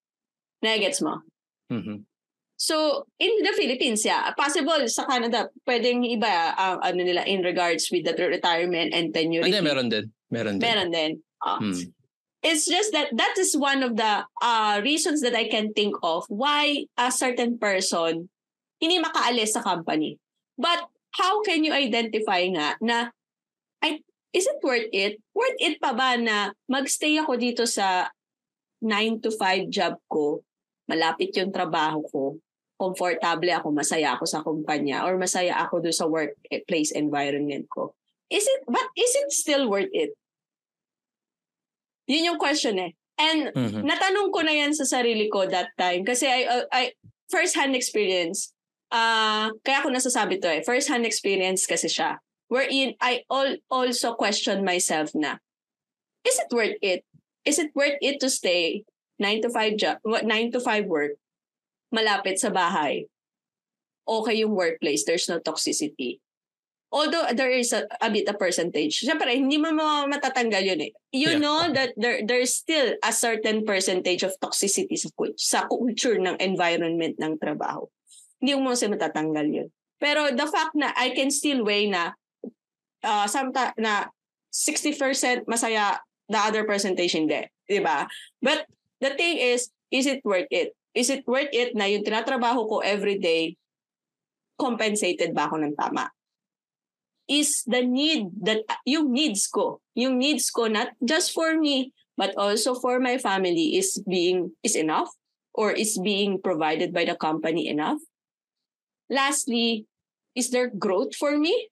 Nagets 0.61 1.01
mo? 1.01 1.23
Mm-hmm. 1.71 2.05
So, 2.61 3.07
in 3.17 3.41
the 3.41 3.57
Philippines, 3.57 4.05
yeah, 4.05 4.29
possible 4.37 4.85
sa 4.85 5.09
Canada, 5.09 5.49
pwedeng 5.65 6.05
iba 6.05 6.53
ang 6.53 6.77
ano 6.85 7.01
nila 7.01 7.25
in 7.25 7.41
regards 7.41 7.89
with 7.89 8.05
the 8.05 8.13
retirement 8.13 8.93
and 8.93 9.09
tenure. 9.09 9.41
Hindi, 9.41 9.65
meron 9.65 9.89
din. 9.89 10.05
Meron 10.29 10.61
din. 10.61 10.63
Meron 10.69 10.89
din. 10.93 11.11
Ah. 11.41 11.57
Hmm. 11.57 11.89
It's 12.45 12.69
just 12.69 12.93
that 12.93 13.09
that 13.17 13.33
is 13.37 13.57
one 13.57 13.81
of 13.81 13.97
the 13.97 14.25
uh, 14.41 14.81
reasons 14.85 15.25
that 15.25 15.33
I 15.33 15.49
can 15.49 15.73
think 15.73 15.97
of 16.05 16.25
why 16.29 16.89
a 16.97 17.09
certain 17.09 17.57
person 17.57 18.29
hindi 18.81 18.97
makaalis 18.97 19.53
sa 19.53 19.61
company. 19.61 20.17
But 20.57 20.89
how 21.21 21.45
can 21.45 21.61
you 21.61 21.71
identify 21.71 22.41
nga 22.49 22.75
na 22.81 23.13
I, 23.85 24.01
is 24.31 24.47
it 24.47 24.59
worth 24.63 24.87
it? 24.91 25.19
Worth 25.35 25.59
it 25.59 25.79
pa 25.79 25.91
ba 25.91 26.15
na 26.15 26.55
magstay 26.67 27.19
ako 27.19 27.35
dito 27.35 27.63
sa 27.67 28.11
9 28.81 29.21
to 29.21 29.29
5 29.35 29.69
job 29.69 29.99
ko, 30.09 30.41
malapit 30.89 31.35
yung 31.37 31.53
trabaho 31.53 32.01
ko, 32.09 32.23
komportable 32.81 33.53
ako, 33.53 33.69
masaya 33.69 34.17
ako 34.17 34.25
sa 34.25 34.41
kumpanya, 34.41 35.05
or 35.05 35.19
masaya 35.21 35.53
ako 35.61 35.85
doon 35.85 35.93
sa 35.93 36.09
workplace 36.09 36.89
environment 36.97 37.69
ko. 37.69 37.93
Is 38.31 38.47
it, 38.47 38.61
but 38.65 38.87
is 38.97 39.13
it 39.13 39.29
still 39.29 39.69
worth 39.69 39.91
it? 39.93 40.17
Yun 42.09 42.33
yung 42.33 42.39
question 42.41 42.79
eh. 42.81 42.91
And 43.21 43.53
Mhm. 43.53 43.85
natanong 43.85 44.33
ko 44.33 44.41
na 44.41 44.55
yan 44.55 44.73
sa 44.73 44.87
sarili 44.87 45.29
ko 45.29 45.45
that 45.45 45.69
time 45.77 46.01
kasi 46.01 46.25
I, 46.25 46.41
uh, 46.49 46.65
I 46.73 46.97
first-hand 47.29 47.77
experience. 47.77 48.49
Ah, 48.89 49.53
kaya 49.61 49.85
ako 49.85 49.93
nasasabi 49.93 50.41
to 50.41 50.49
eh. 50.49 50.65
First-hand 50.65 51.05
experience 51.05 51.69
kasi 51.69 51.87
siya. 51.87 52.17
Wherein 52.51 52.99
I 52.99 53.23
all, 53.31 53.55
also 53.71 54.11
question 54.19 54.67
myself 54.67 55.15
na, 55.15 55.39
is 56.27 56.35
it 56.35 56.51
worth 56.51 56.75
it? 56.83 57.07
Is 57.47 57.63
it 57.63 57.71
worth 57.71 57.95
it 58.03 58.19
to 58.19 58.27
stay 58.27 58.83
9 59.23 59.47
to 59.47 59.49
5 59.49 59.79
job, 59.79 59.97
9 60.03 60.27
to 60.51 60.59
5 60.59 60.85
work, 60.91 61.15
malapit 61.95 62.43
sa 62.43 62.51
bahay? 62.51 63.07
Okay 64.03 64.43
yung 64.43 64.51
workplace, 64.51 65.07
there's 65.07 65.31
no 65.31 65.39
toxicity. 65.39 66.19
Although 66.91 67.31
there 67.31 67.55
is 67.55 67.71
a, 67.71 67.87
a 68.03 68.11
bit 68.11 68.27
a 68.27 68.35
percentage. 68.35 68.99
Siyempre, 68.99 69.31
hindi 69.31 69.55
mo 69.55 69.71
ma- 69.71 70.11
matatanggal 70.11 70.75
yun 70.75 70.81
eh. 70.83 70.91
You 71.15 71.39
Yeah. 71.39 71.39
know 71.39 71.71
that 71.71 71.95
there 71.95 72.19
there's 72.27 72.51
still 72.51 72.99
a 72.99 73.15
certain 73.15 73.63
percentage 73.63 74.27
of 74.27 74.35
toxicity 74.43 74.99
sa, 74.99 75.07
sa 75.39 75.59
culture 75.71 76.19
ng 76.19 76.35
environment 76.43 77.15
ng 77.15 77.39
trabaho. 77.39 77.87
Hindi 78.43 78.59
mo 78.59 78.75
kasi 78.75 78.91
matatanggal 78.91 79.47
yun. 79.47 79.69
Pero 80.03 80.35
the 80.35 80.43
fact 80.51 80.75
na 80.75 80.91
I 80.99 81.15
can 81.15 81.31
still 81.31 81.63
weigh 81.63 81.87
na 81.87 82.11
uh, 83.03 83.25
samta, 83.27 83.73
na 83.77 84.07
60% 84.51 85.47
masaya, 85.47 85.99
the 86.27 86.39
other 86.39 86.63
percentage 86.63 87.11
hindi. 87.11 87.43
Di 87.67 87.79
ba? 87.79 88.07
But 88.41 88.67
the 88.99 89.11
thing 89.15 89.39
is, 89.39 89.71
is 89.91 90.07
it 90.07 90.23
worth 90.23 90.47
it? 90.51 90.71
Is 90.95 91.11
it 91.11 91.23
worth 91.27 91.51
it 91.51 91.75
na 91.75 91.87
yung 91.87 92.03
tinatrabaho 92.03 92.67
ko 92.67 92.75
every 92.83 93.19
day, 93.19 93.55
compensated 94.59 95.31
ba 95.31 95.47
ako 95.47 95.63
ng 95.63 95.75
tama? 95.75 96.11
Is 97.31 97.63
the 97.63 97.79
need 97.79 98.27
that 98.43 98.67
yung 98.83 99.15
needs 99.15 99.47
ko, 99.47 99.79
yung 99.95 100.19
needs 100.19 100.51
ko 100.51 100.67
not 100.67 100.91
just 100.99 101.31
for 101.31 101.55
me 101.55 101.95
but 102.19 102.35
also 102.35 102.75
for 102.75 102.99
my 102.99 103.15
family 103.15 103.79
is 103.79 104.03
being 104.03 104.51
is 104.67 104.75
enough 104.75 105.07
or 105.55 105.71
is 105.71 105.95
being 105.95 106.43
provided 106.43 106.91
by 106.91 107.07
the 107.07 107.15
company 107.15 107.71
enough? 107.71 108.03
Lastly, 109.07 109.87
is 110.35 110.51
there 110.51 110.67
growth 110.67 111.15
for 111.15 111.39
me? 111.39 111.70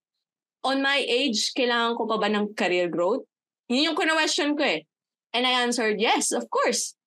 On 0.67 0.77
my 0.83 0.99
age, 0.99 1.55
kailangan 1.55 1.95
ko 1.95 2.03
pa 2.03 2.19
ba 2.19 2.27
ng 2.27 2.51
career 2.51 2.91
growth? 2.91 3.23
Yun 3.71 3.93
yung 3.93 3.97
question 3.97 4.57
ko 4.57 4.63
eh. 4.65 4.83
And 5.31 5.45
I 5.45 5.63
answered, 5.63 6.01
yes, 6.01 6.33
of 6.33 6.49
course. 6.49 6.97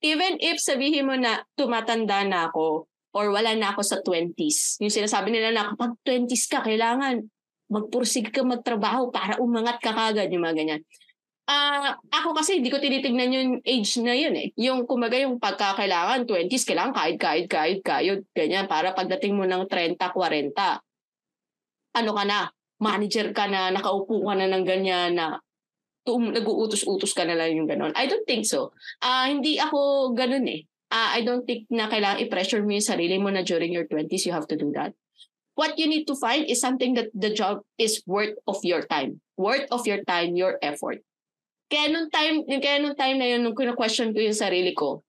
Even 0.00 0.40
if 0.40 0.58
sabihin 0.58 1.08
mo 1.08 1.14
na 1.14 1.44
tumatanda 1.54 2.24
na 2.24 2.48
ako 2.48 2.88
or 3.16 3.32
wala 3.32 3.56
na 3.56 3.72
ako 3.72 3.80
sa 3.80 3.98
20s. 4.04 4.76
Yung 4.84 4.92
sinasabi 4.92 5.32
nila 5.32 5.52
na 5.52 5.72
kapag 5.72 5.96
20s 6.04 6.44
ka, 6.52 6.60
kailangan 6.60 7.24
magpursig 7.72 8.28
ka 8.28 8.44
magtrabaho 8.44 9.08
para 9.08 9.40
umangat 9.40 9.80
ka 9.80 9.96
kagad, 9.96 10.28
yung 10.28 10.44
mga 10.44 10.56
ganyan. 10.60 10.82
Ah, 11.46 11.94
ako 12.10 12.34
kasi 12.34 12.58
hindi 12.58 12.74
ko 12.74 12.82
tinitignan 12.82 13.30
yung 13.30 13.50
age 13.62 14.02
na 14.02 14.12
yun 14.12 14.34
eh. 14.34 14.50
Yung 14.58 14.82
kumaga 14.84 15.14
yung 15.16 15.38
pagkakailangan, 15.38 16.26
20s, 16.26 16.66
kailangan 16.66 16.92
kahit, 16.92 17.16
kahit, 17.16 17.46
kahit, 17.46 17.80
kayod, 17.86 18.20
ganyan. 18.34 18.66
Para 18.66 18.92
pagdating 18.92 19.32
mo 19.38 19.46
ng 19.46 19.64
30, 19.70 19.96
40, 19.96 20.52
ano 21.96 22.10
ka 22.12 22.24
na, 22.26 22.50
manager 22.80 23.32
ka 23.32 23.48
na, 23.48 23.72
nakaupo 23.72 24.20
ka 24.24 24.34
na 24.36 24.46
ng 24.50 24.64
ganyan 24.64 25.16
na 25.16 25.40
tum- 26.06 26.32
nag-uutos-utos 26.32 27.12
ka 27.16 27.26
na 27.26 27.34
lang 27.34 27.58
yung 27.58 27.68
ganon. 27.68 27.90
I 27.98 28.06
don't 28.06 28.24
think 28.24 28.46
so. 28.46 28.70
Ah, 29.02 29.26
hindi 29.26 29.58
ako 29.58 30.12
ganun 30.14 30.46
eh. 30.46 30.62
Ah, 30.92 31.18
I 31.18 31.26
don't 31.26 31.42
think 31.42 31.66
na 31.66 31.90
kailangan 31.90 32.22
i-pressure 32.22 32.62
mo 32.62 32.70
yung 32.70 32.86
sarili 32.86 33.18
mo 33.18 33.26
na 33.32 33.42
during 33.42 33.74
your 33.74 33.90
20s 33.90 34.22
you 34.22 34.30
have 34.30 34.46
to 34.46 34.54
do 34.54 34.70
that. 34.78 34.94
What 35.56 35.80
you 35.80 35.88
need 35.88 36.06
to 36.06 36.14
find 36.14 36.46
is 36.46 36.60
something 36.60 36.94
that 36.94 37.10
the 37.16 37.32
job 37.32 37.64
is 37.80 38.04
worth 38.06 38.36
of 38.46 38.60
your 38.62 38.84
time. 38.86 39.24
Worth 39.40 39.66
of 39.72 39.88
your 39.88 40.04
time, 40.04 40.36
your 40.36 40.60
effort. 40.60 41.00
Kaya 41.66 41.90
nung 41.90 42.12
time, 42.12 42.46
kaya 42.46 42.78
nung 42.78 42.94
time 42.94 43.18
na 43.18 43.26
yun, 43.34 43.42
nung 43.42 43.56
question 43.56 44.14
ko 44.14 44.20
yung 44.20 44.36
sarili 44.36 44.76
ko, 44.76 45.02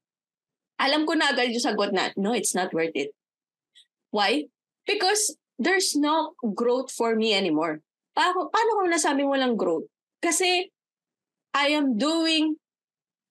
alam 0.81 1.05
ko 1.05 1.13
na 1.13 1.35
agad 1.35 1.53
yung 1.53 1.61
sagot 1.61 1.93
na, 1.93 2.09
no, 2.17 2.33
it's 2.33 2.55
not 2.55 2.73
worth 2.73 2.95
it. 2.95 3.13
Why? 4.09 4.49
Because 4.87 5.35
there's 5.59 5.97
no 5.97 6.33
growth 6.53 6.91
for 6.91 7.15
me 7.17 7.33
anymore. 7.33 7.81
Paano, 8.17 8.49
paano 8.49 8.69
kung 8.81 8.89
nasabi 8.89 9.25
mo 9.25 9.37
lang 9.37 9.57
growth? 9.57 9.89
Kasi 10.21 10.69
I 11.53 11.73
am 11.73 11.97
doing 11.97 12.57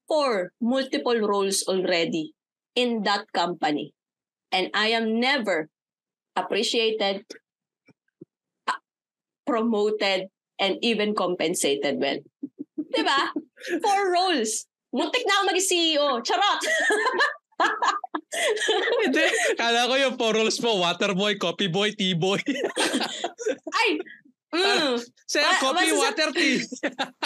four 0.06 0.54
multiple 0.62 1.18
roles 1.18 1.66
already 1.66 2.34
in 2.74 3.02
that 3.02 3.30
company. 3.34 3.94
And 4.50 4.70
I 4.74 4.94
am 4.94 5.18
never 5.18 5.66
appreciated, 6.38 7.26
promoted, 9.46 10.30
and 10.58 10.78
even 10.82 11.14
compensated 11.14 11.98
well. 11.98 12.22
Diba? 12.78 13.20
Four 13.82 14.00
roles. 14.12 14.70
Muntik 14.94 15.26
na 15.26 15.42
ako 15.42 15.44
maging 15.50 15.66
CEO. 15.66 16.06
Charot! 16.22 16.62
Hindi. 19.06 19.24
Kala 19.56 19.88
ko 19.88 19.94
yung 19.96 20.14
four 20.20 20.32
roles 20.36 20.58
mo, 20.60 20.80
water 20.82 21.16
boy, 21.16 21.40
coffee 21.40 21.72
boy, 21.72 21.92
tea 21.96 22.12
boy. 22.12 22.40
Ay! 23.80 23.96
Mm, 24.56 24.96
Sir, 25.26 25.42
Wa- 25.42 25.60
coffee, 25.60 25.90
masasa- 25.92 26.02
water, 26.06 26.28
tea. 26.32 26.56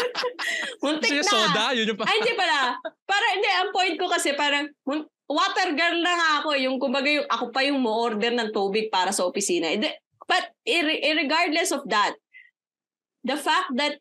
muntik 0.83 1.15
na. 1.21 1.25
soda, 1.27 1.65
yun 1.77 1.93
yung 1.93 1.99
pa. 1.99 2.09
Ay, 2.09 2.17
hindi 2.23 2.35
pala. 2.35 2.75
Para, 3.05 3.25
hindi, 3.37 3.51
ang 3.51 3.71
point 3.71 3.97
ko 3.99 4.07
kasi 4.09 4.35
parang, 4.35 4.67
mun- 4.87 5.07
water 5.31 5.69
girl 5.79 5.99
na 6.01 6.13
nga 6.17 6.31
ako. 6.43 6.59
Yung, 6.59 6.77
kumbaga, 6.81 7.07
yung, 7.11 7.27
ako 7.29 7.45
pa 7.55 7.61
yung 7.63 7.79
mo-order 7.83 8.33
ng 8.35 8.51
tubig 8.51 8.91
para 8.91 9.15
sa 9.15 9.27
opisina. 9.27 9.71
But 10.27 10.55
ir- 10.65 11.03
regardless 11.19 11.71
of 11.71 11.87
that, 11.91 12.15
the 13.23 13.37
fact 13.37 13.75
that 13.77 14.01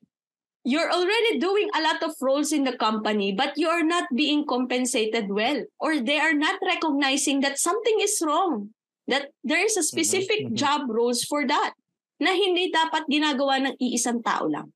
you're 0.64 0.92
already 0.92 1.40
doing 1.40 1.70
a 1.76 1.82
lot 1.82 2.04
of 2.04 2.16
roles 2.22 2.52
in 2.52 2.64
the 2.64 2.76
company, 2.76 3.32
but 3.32 3.56
you're 3.56 3.86
not 3.86 4.08
being 4.16 4.46
compensated 4.46 5.30
well, 5.30 5.64
or 5.80 6.00
they 6.00 6.20
are 6.20 6.34
not 6.34 6.60
recognizing 6.66 7.40
that 7.42 7.60
something 7.60 7.98
is 8.02 8.22
wrong, 8.26 8.70
that 9.08 9.32
there 9.44 9.64
is 9.64 9.78
a 9.78 9.84
specific 9.84 10.48
mhm. 10.48 10.54
job 10.54 10.90
roles 10.90 11.24
for 11.24 11.48
that, 11.48 11.74
na 12.20 12.36
hindi 12.36 12.68
dapat 12.72 13.08
ginagawa 13.08 13.64
ng 13.64 13.76
iisang 13.80 14.20
tao 14.20 14.46
lang. 14.52 14.76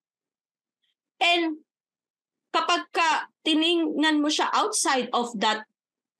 And 1.20 1.60
kapag 2.54 2.88
ka 2.94 3.28
tiningnan 3.44 4.22
mo 4.22 4.30
siya 4.30 4.48
outside 4.54 5.10
of 5.12 5.34
that 5.42 5.66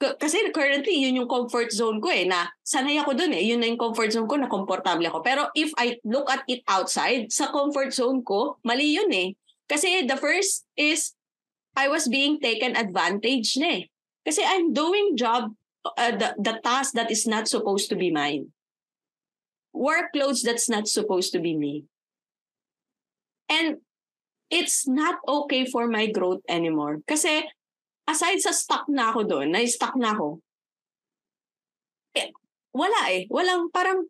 k- 0.02 0.18
kasi 0.18 0.50
currently 0.50 0.98
yun 0.98 1.22
yung 1.24 1.30
comfort 1.30 1.70
zone 1.70 2.02
ko 2.02 2.10
eh 2.10 2.26
na 2.26 2.50
sanay 2.66 2.98
ako 2.98 3.14
dun 3.14 3.38
eh 3.38 3.46
yun 3.46 3.62
na 3.62 3.70
yung 3.70 3.78
comfort 3.78 4.10
zone 4.10 4.26
ko 4.26 4.36
na 4.42 4.50
komportable 4.50 5.06
ako 5.06 5.22
pero 5.22 5.54
if 5.54 5.70
I 5.78 6.02
look 6.04 6.28
at 6.34 6.42
it 6.50 6.66
outside 6.66 7.30
sa 7.30 7.54
comfort 7.54 7.94
zone 7.94 8.26
ko 8.26 8.58
mali 8.66 8.98
yun 8.98 9.14
eh 9.14 9.38
kasi 9.70 10.06
the 10.06 10.18
first 10.18 10.66
is 10.76 11.14
I 11.74 11.90
was 11.90 12.06
being 12.06 12.38
taken 12.38 12.78
advantage 12.78 13.58
na 13.58 13.82
eh 13.82 13.84
kasi 14.24 14.44
I'm 14.46 14.72
doing 14.72 15.18
job 15.18 15.56
uh, 15.84 16.14
the, 16.16 16.36
the 16.40 16.56
task 16.64 16.94
that 16.96 17.12
is 17.12 17.28
not 17.28 17.50
supposed 17.50 17.90
to 17.92 17.98
be 17.98 18.14
mine 18.14 18.54
workloads 19.74 20.46
that's 20.46 20.70
not 20.70 20.86
supposed 20.88 21.34
to 21.34 21.40
be 21.42 21.58
me 21.58 21.90
and 23.50 23.82
it's 24.54 24.86
not 24.88 25.18
okay 25.26 25.66
for 25.66 25.90
my 25.90 26.06
growth 26.06 26.46
anymore. 26.46 27.02
Kasi 27.10 27.42
aside 28.06 28.38
sa 28.38 28.54
stuck 28.54 28.86
na 28.86 29.10
ako 29.10 29.26
doon, 29.26 29.50
na-stuck 29.50 29.98
na 29.98 30.14
ako, 30.14 30.46
eh, 32.14 32.30
wala 32.70 33.02
eh. 33.10 33.26
Walang 33.34 33.74
parang, 33.74 34.06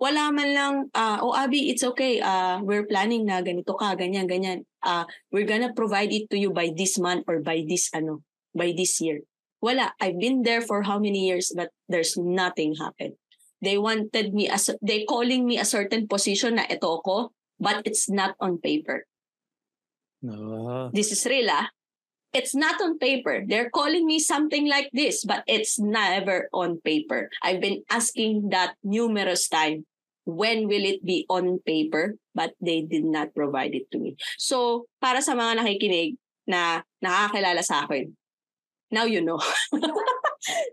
wala 0.00 0.32
man 0.32 0.50
lang, 0.56 0.74
ah, 0.96 1.20
oh 1.20 1.36
Abby, 1.36 1.68
it's 1.68 1.84
okay. 1.84 2.24
Uh, 2.24 2.58
we're 2.64 2.88
planning 2.88 3.28
na 3.28 3.44
ganito 3.44 3.76
ka, 3.76 3.92
ganyan, 3.94 4.24
ganyan. 4.24 4.64
Uh, 4.80 5.04
we're 5.30 5.46
gonna 5.46 5.76
provide 5.76 6.10
it 6.10 6.26
to 6.32 6.40
you 6.40 6.50
by 6.50 6.72
this 6.72 6.96
month 6.96 7.28
or 7.28 7.44
by 7.44 7.62
this, 7.68 7.92
ano, 7.92 8.24
by 8.56 8.72
this 8.72 8.98
year. 8.98 9.20
Wala. 9.60 9.92
I've 10.00 10.16
been 10.16 10.40
there 10.40 10.64
for 10.64 10.80
how 10.82 10.96
many 10.96 11.28
years 11.28 11.52
but 11.52 11.68
there's 11.84 12.16
nothing 12.16 12.80
happened. 12.80 13.20
They 13.60 13.76
wanted 13.76 14.32
me, 14.32 14.48
as 14.48 14.72
they 14.80 15.04
calling 15.04 15.44
me 15.44 15.60
a 15.60 15.68
certain 15.68 16.08
position 16.08 16.56
na 16.56 16.64
ito 16.64 17.04
ako, 17.04 17.36
but 17.60 17.84
it's 17.84 18.08
not 18.08 18.32
on 18.40 18.56
paper 18.56 19.04
No. 20.24 20.88
this 20.92 21.12
is 21.12 21.24
real 21.28 21.48
ah. 21.48 21.68
it's 22.32 22.54
not 22.54 22.78
on 22.80 22.98
paper. 22.98 23.42
They're 23.46 23.70
calling 23.70 24.06
me 24.06 24.22
something 24.22 24.68
like 24.68 24.90
this, 24.92 25.24
but 25.26 25.42
it's 25.50 25.78
never 25.82 26.46
on 26.54 26.78
paper. 26.84 27.26
I've 27.42 27.60
been 27.60 27.82
asking 27.90 28.50
that 28.54 28.78
numerous 28.84 29.48
times. 29.48 29.82
When 30.28 30.68
will 30.68 30.84
it 30.84 31.00
be 31.02 31.24
on 31.28 31.58
paper? 31.64 32.16
But 32.36 32.54
they 32.60 32.84
did 32.84 33.04
not 33.04 33.34
provide 33.34 33.74
it 33.74 33.90
to 33.90 33.98
me. 33.98 34.14
So, 34.36 34.86
para 35.00 35.24
sa 35.24 35.34
mga 35.34 35.64
nakikinig 35.64 36.20
na 36.46 36.84
nakakilala 37.02 37.64
sa 37.64 37.84
akin, 37.88 38.14
now 38.92 39.08
you 39.08 39.24
know. 39.24 39.40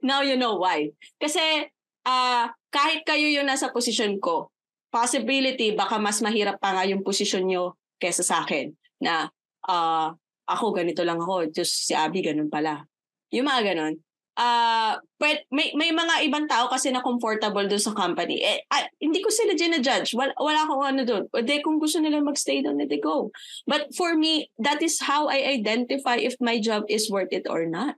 now 0.06 0.22
you 0.22 0.36
know 0.36 0.60
why. 0.60 0.92
Kasi 1.18 1.72
uh, 2.06 2.46
kahit 2.70 3.04
kayo 3.08 3.28
yung 3.28 3.48
nasa 3.48 3.72
posisyon 3.72 4.20
ko, 4.22 4.52
possibility 4.88 5.76
baka 5.76 6.00
mas 6.00 6.24
mahirap 6.24 6.58
pa 6.58 6.72
nga 6.74 6.88
yung 6.88 7.04
posisyon 7.04 7.46
nyo 7.48 7.76
kesa 8.00 8.24
sa 8.24 8.48
akin 8.48 8.72
na 9.04 9.28
uh, 9.68 10.10
ako 10.48 10.72
ganito 10.72 11.04
lang 11.04 11.20
ako, 11.20 11.52
just 11.52 11.86
si 11.86 11.94
Abby 11.94 12.24
ganun 12.24 12.48
pala. 12.48 12.88
Yung 13.36 13.46
mga 13.46 13.76
ganun. 13.76 14.00
Uh, 14.38 15.02
but 15.18 15.42
may, 15.50 15.74
may 15.74 15.90
mga 15.90 16.30
ibang 16.30 16.46
tao 16.46 16.70
kasi 16.70 16.94
na 16.94 17.02
comfortable 17.02 17.66
doon 17.66 17.82
sa 17.82 17.98
company. 17.98 18.38
Eh, 18.46 18.62
uh, 18.70 18.86
hindi 19.02 19.18
ko 19.26 19.34
sila 19.34 19.58
gina-judge. 19.58 20.14
Wala, 20.14 20.30
wala 20.38 20.62
akong 20.62 20.86
ano 20.86 21.02
doon. 21.02 21.24
De, 21.42 21.58
kung 21.66 21.82
gusto 21.82 21.98
nila 21.98 22.22
magstay 22.22 22.62
doon, 22.62 22.78
it 22.78 22.94
go. 23.02 23.34
But 23.66 23.98
for 23.98 24.14
me, 24.14 24.54
that 24.62 24.86
is 24.86 25.02
how 25.02 25.26
I 25.26 25.58
identify 25.58 26.22
if 26.22 26.38
my 26.38 26.62
job 26.62 26.86
is 26.86 27.10
worth 27.10 27.34
it 27.34 27.50
or 27.50 27.66
not. 27.66 27.98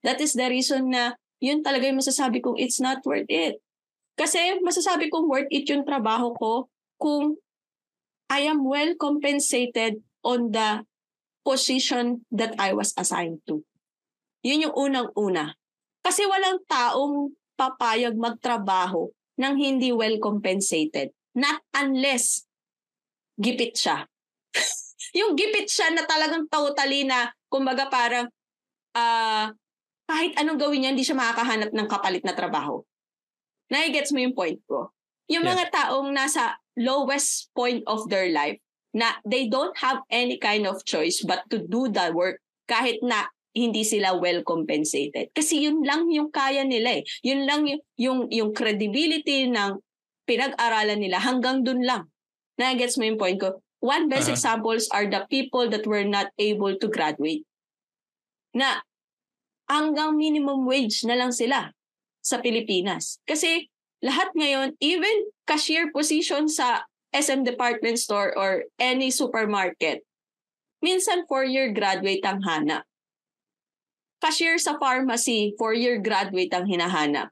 That 0.00 0.24
is 0.24 0.32
the 0.32 0.48
reason 0.48 0.96
na 0.96 1.20
yun 1.44 1.60
talaga 1.60 1.92
yung 1.92 2.00
masasabi 2.00 2.40
kong 2.40 2.56
it's 2.56 2.80
not 2.80 3.04
worth 3.04 3.28
it. 3.28 3.60
Kasi 4.16 4.56
masasabi 4.64 5.12
kong 5.12 5.28
worth 5.28 5.52
it 5.52 5.68
yung 5.68 5.84
trabaho 5.84 6.32
ko 6.40 6.72
kung 6.96 7.36
I 8.32 8.48
am 8.48 8.64
well 8.64 8.96
compensated 8.96 10.00
on 10.24 10.56
the 10.56 10.88
position 11.44 12.24
that 12.32 12.56
I 12.56 12.72
was 12.72 12.96
assigned 12.96 13.44
to. 13.46 13.60
Yun 14.40 14.66
yung 14.66 14.74
unang-una. 14.74 15.54
Kasi 16.06 16.22
walang 16.22 16.62
taong 16.70 17.34
papayag 17.58 18.14
magtrabaho 18.14 19.10
nang 19.42 19.58
hindi 19.58 19.90
well 19.90 20.14
compensated. 20.22 21.10
Not 21.34 21.66
unless 21.74 22.46
gipit 23.34 23.74
siya. 23.74 24.06
yung 25.18 25.34
gipit 25.34 25.66
siya 25.66 25.90
na 25.90 26.06
talagang 26.06 26.46
totally 26.46 27.02
na, 27.02 27.34
kumbaga 27.50 27.90
parang, 27.90 28.30
uh, 28.94 29.50
kahit 30.06 30.38
anong 30.38 30.62
gawin 30.62 30.86
niya, 30.86 30.90
hindi 30.94 31.02
siya 31.02 31.18
makakahanap 31.18 31.74
ng 31.74 31.88
kapalit 31.90 32.22
na 32.22 32.38
trabaho. 32.38 32.86
Nai-gets 33.74 34.14
mo 34.14 34.22
yung 34.22 34.38
point 34.38 34.62
ko? 34.70 34.94
Yung 35.26 35.42
yeah. 35.42 35.58
mga 35.58 35.74
taong 35.74 36.14
nasa 36.14 36.54
lowest 36.78 37.50
point 37.50 37.82
of 37.90 38.06
their 38.06 38.30
life, 38.30 38.62
na 38.96 39.12
they 39.28 39.44
don't 39.44 39.76
have 39.76 40.00
any 40.08 40.40
kind 40.40 40.64
of 40.64 40.80
choice 40.88 41.20
but 41.20 41.44
to 41.52 41.60
do 41.60 41.84
the 41.92 42.08
work 42.16 42.40
kahit 42.64 42.96
na 43.04 43.28
hindi 43.56 43.88
sila 43.88 44.20
well 44.20 44.44
compensated. 44.44 45.32
Kasi 45.32 45.64
yun 45.64 45.80
lang 45.80 46.12
yung 46.12 46.28
kaya 46.28 46.60
nila 46.60 47.00
eh. 47.00 47.02
Yun 47.24 47.48
lang 47.48 47.64
yung, 47.64 47.82
yung, 47.96 48.18
yung 48.28 48.50
credibility 48.52 49.48
ng 49.48 49.80
pinag-aralan 50.28 51.00
nila 51.00 51.16
hanggang 51.16 51.64
dun 51.64 51.80
lang. 51.80 52.12
Na-gets 52.60 53.00
mo 53.00 53.08
yung 53.08 53.16
point 53.16 53.40
ko? 53.40 53.64
One 53.80 54.12
best 54.12 54.28
uh-huh. 54.28 54.36
examples 54.36 54.92
are 54.92 55.08
the 55.08 55.24
people 55.32 55.72
that 55.72 55.88
were 55.88 56.04
not 56.04 56.28
able 56.36 56.76
to 56.76 56.86
graduate. 56.92 57.48
Na 58.52 58.84
hanggang 59.72 60.20
minimum 60.20 60.68
wage 60.68 61.00
na 61.08 61.16
lang 61.16 61.32
sila 61.32 61.72
sa 62.20 62.44
Pilipinas. 62.44 63.22
Kasi 63.24 63.72
lahat 64.04 64.36
ngayon, 64.36 64.76
even 64.84 65.32
cashier 65.48 65.88
position 65.94 66.50
sa 66.50 66.84
SM 67.16 67.46
department 67.46 67.96
store 67.96 68.36
or 68.36 68.68
any 68.76 69.08
supermarket, 69.08 70.04
minsan 70.84 71.24
four-year 71.24 71.72
graduate 71.72 72.24
ang 72.26 72.42
hanap. 72.44 72.84
Cashier 74.22 74.56
sa 74.56 74.80
pharmacy, 74.80 75.52
four-year 75.60 76.00
graduate 76.00 76.52
ang 76.54 76.64
hinahanap. 76.64 77.28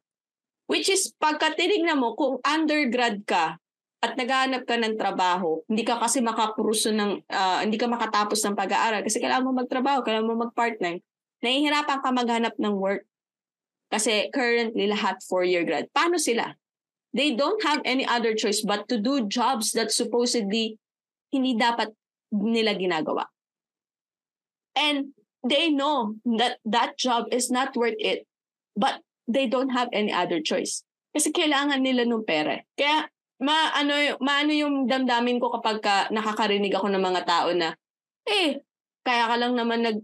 Which 0.68 0.88
is, 0.88 1.12
pagka 1.16 1.52
tinignan 1.56 2.00
mo, 2.00 2.16
kung 2.16 2.40
undergrad 2.44 3.24
ka 3.28 3.60
at 4.04 4.16
naghahanap 4.16 4.68
ka 4.68 4.76
ng 4.76 4.96
trabaho, 4.96 5.64
hindi 5.68 5.84
ka 5.84 6.00
kasi 6.00 6.20
makapuruso 6.20 6.92
ng, 6.92 7.24
uh, 7.28 7.60
hindi 7.64 7.80
ka 7.80 7.88
makatapos 7.88 8.40
ng 8.44 8.56
pag-aaral 8.56 9.00
kasi 9.04 9.20
kailangan 9.20 9.48
mo 9.48 9.52
magtrabaho, 9.64 10.04
kailangan 10.04 10.28
mo 10.28 10.48
mag-part-time, 10.48 11.00
nahihirapan 11.40 11.98
ka 12.00 12.10
maghanap 12.12 12.54
ng 12.60 12.74
work. 12.76 13.04
Kasi 13.92 14.28
currently 14.32 14.88
lahat 14.88 15.20
four-year 15.24 15.64
grad. 15.64 15.88
Paano 15.92 16.20
sila? 16.20 16.52
they 17.14 17.30
don't 17.32 17.62
have 17.62 17.80
any 17.86 18.04
other 18.04 18.34
choice 18.34 18.60
but 18.60 18.90
to 18.90 18.98
do 18.98 19.30
jobs 19.30 19.70
that 19.72 19.94
supposedly 19.94 20.76
hindi 21.30 21.54
dapat 21.54 21.94
nila 22.34 22.74
ginagawa. 22.74 23.30
And 24.74 25.14
they 25.44 25.68
know 25.68 26.16
that 26.40 26.58
that 26.64 26.96
job 26.96 27.28
is 27.30 27.52
not 27.52 27.76
worth 27.76 28.00
it, 28.00 28.24
but 28.74 29.04
they 29.28 29.46
don't 29.46 29.70
have 29.70 29.92
any 29.92 30.10
other 30.10 30.40
choice. 30.40 30.82
Kasi 31.14 31.30
kailangan 31.30 31.84
nila 31.84 32.08
ng 32.08 32.26
pera. 32.26 32.58
Kaya 32.74 33.06
maano 33.38 34.18
maano 34.18 34.50
yung 34.50 34.88
damdamin 34.88 35.38
ko 35.38 35.52
kapag 35.54 35.78
ka 35.84 35.96
nakakarinig 36.10 36.74
ako 36.74 36.90
ng 36.90 37.02
mga 37.02 37.22
tao 37.28 37.50
na 37.52 37.76
eh 38.24 38.62
kaya 39.04 39.28
ka 39.28 39.36
lang 39.36 39.52
naman 39.52 39.84
nag 39.84 39.98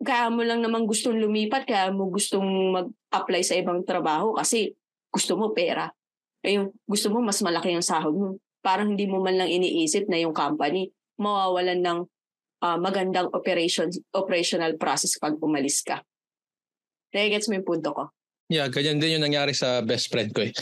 kaya 0.00 0.32
mo 0.32 0.40
lang 0.40 0.64
naman 0.64 0.88
gustong 0.88 1.20
lumipat, 1.20 1.68
kaya 1.68 1.92
mo 1.92 2.08
gustong 2.08 2.72
mag-apply 2.72 3.44
sa 3.44 3.52
ibang 3.60 3.84
trabaho 3.84 4.32
kasi 4.32 4.72
gusto 5.12 5.36
mo 5.36 5.52
pera 5.52 5.92
eh 6.40 6.56
yung 6.56 6.72
gusto 6.88 7.12
mo 7.12 7.20
mas 7.20 7.40
malaki 7.44 7.76
yung 7.76 7.84
sahod 7.84 8.16
mo. 8.16 8.28
Parang 8.64 8.96
hindi 8.96 9.04
mo 9.04 9.20
man 9.20 9.36
lang 9.36 9.52
iniisip 9.52 10.08
na 10.08 10.20
yung 10.20 10.32
company 10.32 10.88
mawawalan 11.20 11.84
ng 11.84 11.98
uh, 12.62 12.78
magandang 12.80 13.28
operation, 13.32 13.90
operational 14.14 14.76
process 14.76 15.16
pag 15.16 15.36
umalis 15.40 15.82
ka. 15.84 16.04
Nagigets 17.10 17.50
mo 17.50 17.58
yung 17.58 17.66
punto 17.66 17.90
ko? 17.90 18.04
Yeah, 18.50 18.66
ganyan 18.66 18.98
din 18.98 19.18
yung 19.18 19.26
nangyari 19.30 19.54
sa 19.54 19.78
best 19.82 20.10
friend 20.10 20.34
ko 20.34 20.50
eh. 20.50 20.52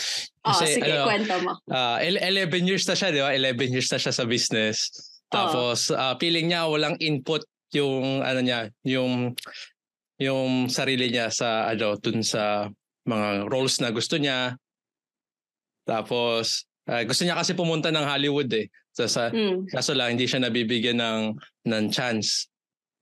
Kasi, 0.44 0.64
oh, 0.64 0.74
sige, 0.76 0.92
ano, 0.92 1.08
kwento 1.08 1.36
mo. 1.40 1.52
Uh, 1.72 1.96
11 2.04 2.68
years 2.68 2.84
na 2.84 2.96
siya, 2.96 3.08
di 3.08 3.20
ba? 3.24 3.32
11 3.32 3.72
years 3.72 3.88
na 3.88 4.00
siya 4.00 4.12
sa 4.12 4.28
business. 4.28 4.92
Tapos, 5.32 5.88
oh. 5.88 5.96
uh, 5.96 6.14
feeling 6.20 6.52
niya 6.52 6.68
walang 6.68 7.00
input 7.00 7.44
yung, 7.72 8.20
ano 8.20 8.40
niya, 8.44 8.68
yung, 8.84 9.32
yung 10.20 10.68
sarili 10.68 11.08
niya 11.08 11.32
sa, 11.32 11.68
ano, 11.72 11.96
dun 11.96 12.20
sa 12.20 12.68
mga 13.08 13.48
roles 13.48 13.80
na 13.80 13.88
gusto 13.88 14.20
niya, 14.20 14.52
tapos, 15.88 16.68
uh, 16.92 17.00
gusto 17.08 17.24
niya 17.24 17.40
kasi 17.40 17.56
pumunta 17.56 17.88
ng 17.88 18.04
Hollywood 18.04 18.52
eh. 18.52 18.68
So, 18.98 19.06
sa, 19.06 19.30
mm. 19.30 19.70
Kaso 19.70 19.94
lang, 19.94 20.18
hindi 20.18 20.26
siya 20.26 20.42
nabibigyan 20.42 20.98
ng, 20.98 21.38
ng 21.70 21.84
chance. 21.94 22.50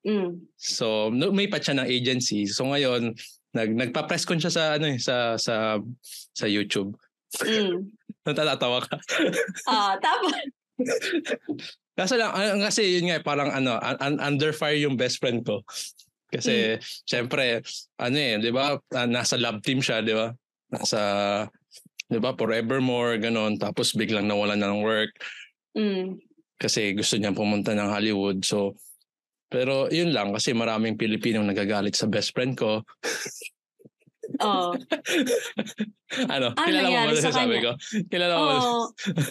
Mm. 0.04 0.44
So, 0.60 1.08
umipat 1.08 1.64
siya 1.64 1.80
ng 1.80 1.88
agency. 1.88 2.44
So 2.44 2.68
ngayon, 2.68 3.16
nag 3.56 3.70
nagpa-press 3.72 4.28
con 4.28 4.36
siya 4.36 4.52
sa 4.52 4.64
ano 4.76 4.92
eh, 4.92 5.00
sa 5.00 5.40
sa 5.40 5.80
sa 6.36 6.46
YouTube. 6.46 6.92
Mm. 7.40 7.88
Natatawa 8.28 8.84
ka. 8.84 9.00
Ah, 9.70 9.72
uh, 9.72 9.92
tapos 9.98 10.32
Kaso 11.96 12.20
lang 12.20 12.60
kasi 12.60 13.00
yun 13.00 13.08
nga 13.08 13.24
parang 13.24 13.48
ano 13.48 13.80
un- 13.80 14.20
under 14.20 14.52
fire 14.52 14.76
yung 14.76 15.00
best 15.00 15.16
friend 15.16 15.40
ko. 15.48 15.64
Kasi 16.28 16.76
mm. 16.76 16.80
syempre 17.08 17.64
ano 17.96 18.16
eh, 18.20 18.36
'di 18.36 18.52
ba? 18.52 18.76
Nasa 19.08 19.40
lab 19.40 19.64
team 19.64 19.80
siya, 19.80 20.04
'di 20.04 20.12
ba? 20.12 20.28
Nasa 20.68 21.00
'di 22.12 22.20
ba? 22.20 22.36
Forevermore 22.36 23.16
ganon 23.16 23.56
tapos 23.56 23.96
biglang 23.96 24.28
nawalan 24.28 24.60
na 24.60 24.68
ng 24.68 24.84
work. 24.84 25.16
Mm. 25.76 26.18
Kasi 26.56 26.96
gusto 26.96 27.20
niya 27.20 27.36
pumunta 27.36 27.76
ng 27.76 27.92
Hollywood. 27.92 28.40
So 28.42 28.74
pero 29.46 29.86
yun 29.94 30.10
lang 30.10 30.34
kasi 30.34 30.50
maraming 30.50 30.98
Pilipinong 30.98 31.46
nagagalit 31.46 31.94
sa 31.94 32.10
best 32.10 32.34
friend 32.34 32.58
ko. 32.58 32.82
Oh. 34.42 34.74
ano, 36.34 36.50
ano 36.50 36.66
kilala 36.66 36.88
mo 36.90 36.98
ba 37.14 37.22
sa 37.22 37.30
sabi 37.30 37.62
ko? 37.62 37.70
Kilala 38.10 38.34
mo 38.34 38.42
oh. 38.42 38.82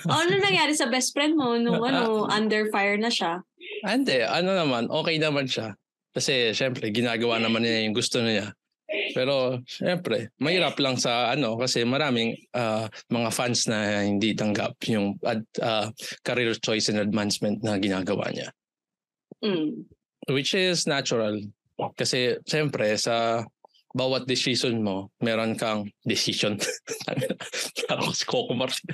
oh, 0.07 0.15
ano 0.15 0.31
nangyari 0.39 0.71
sa 0.71 0.87
best 0.87 1.11
friend 1.11 1.35
mo 1.35 1.59
nung 1.59 1.83
ano, 1.83 2.23
under 2.37 2.71
fire 2.71 2.95
na 2.95 3.11
siya? 3.11 3.43
Hindi, 3.83 4.23
ano 4.23 4.55
naman, 4.55 4.87
okay 4.87 5.19
naman 5.19 5.51
siya. 5.51 5.75
Kasi 6.15 6.55
syempre, 6.55 6.95
ginagawa 6.95 7.43
naman 7.43 7.67
niya 7.67 7.83
yung 7.83 7.97
gusto 7.97 8.23
niya. 8.23 8.55
Pero 9.15 9.63
syempre, 9.63 10.35
mahirap 10.43 10.75
lang 10.83 10.99
sa 10.99 11.31
ano 11.31 11.55
kasi 11.55 11.87
maraming 11.87 12.35
uh, 12.51 12.91
mga 13.07 13.29
fans 13.31 13.63
na 13.71 14.03
hindi 14.03 14.35
tanggap 14.35 14.75
yung 14.91 15.15
uh, 15.23 15.87
career 16.19 16.51
choice 16.59 16.91
and 16.91 16.99
advancement 16.99 17.63
na 17.63 17.79
ginagawa 17.79 18.27
niya. 18.35 18.51
Mm. 19.39 19.87
Which 20.27 20.51
is 20.51 20.83
natural. 20.83 21.39
Kasi 21.95 22.43
syempre 22.43 22.99
sa 22.99 23.47
bawat 23.95 24.27
decision 24.27 24.83
mo, 24.83 25.15
meron 25.23 25.55
kang 25.55 25.87
decision. 26.03 26.59
Parang 27.87 28.11
si 28.11 28.27
Coco 28.27 28.51
Martin. 28.51 28.91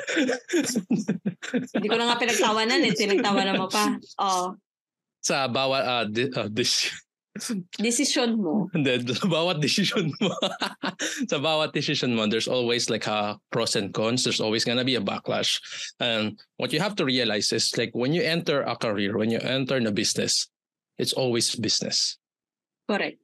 Hindi 1.73 1.87
ko 1.89 1.97
na 1.97 2.13
nga 2.13 2.21
pinagtawanan 2.21 2.85
eh. 2.85 2.93
Pinagtawanan 2.93 3.57
mo 3.57 3.65
pa. 3.65 3.97
Oh. 4.21 4.53
Sa 5.25 5.49
bawat 5.49 5.83
uh, 5.89 6.05
di, 6.05 6.29
uh, 6.29 6.45
dis- 6.45 6.93
Decision 7.79 8.43
mo. 8.43 8.67
Sa 9.15 9.27
bawat 9.31 9.63
decision 9.63 10.11
mo. 10.19 10.35
sa 11.31 11.39
bawat 11.39 11.71
decision 11.71 12.11
mo, 12.11 12.27
there's 12.27 12.51
always 12.51 12.91
like 12.91 13.07
a 13.07 13.39
pros 13.55 13.79
and 13.79 13.95
cons. 13.95 14.27
There's 14.27 14.43
always 14.43 14.67
gonna 14.67 14.83
be 14.83 14.99
a 14.99 15.03
backlash. 15.03 15.63
And 16.03 16.35
what 16.59 16.75
you 16.75 16.83
have 16.83 16.95
to 16.99 17.05
realize 17.07 17.55
is 17.55 17.71
like 17.79 17.95
when 17.95 18.11
you 18.11 18.21
enter 18.21 18.67
a 18.67 18.75
career, 18.75 19.15
when 19.15 19.31
you 19.31 19.39
enter 19.39 19.79
in 19.79 19.87
a 19.87 19.95
business, 19.95 20.51
it's 20.99 21.13
always 21.13 21.55
business. 21.55 22.19
Correct. 22.91 23.17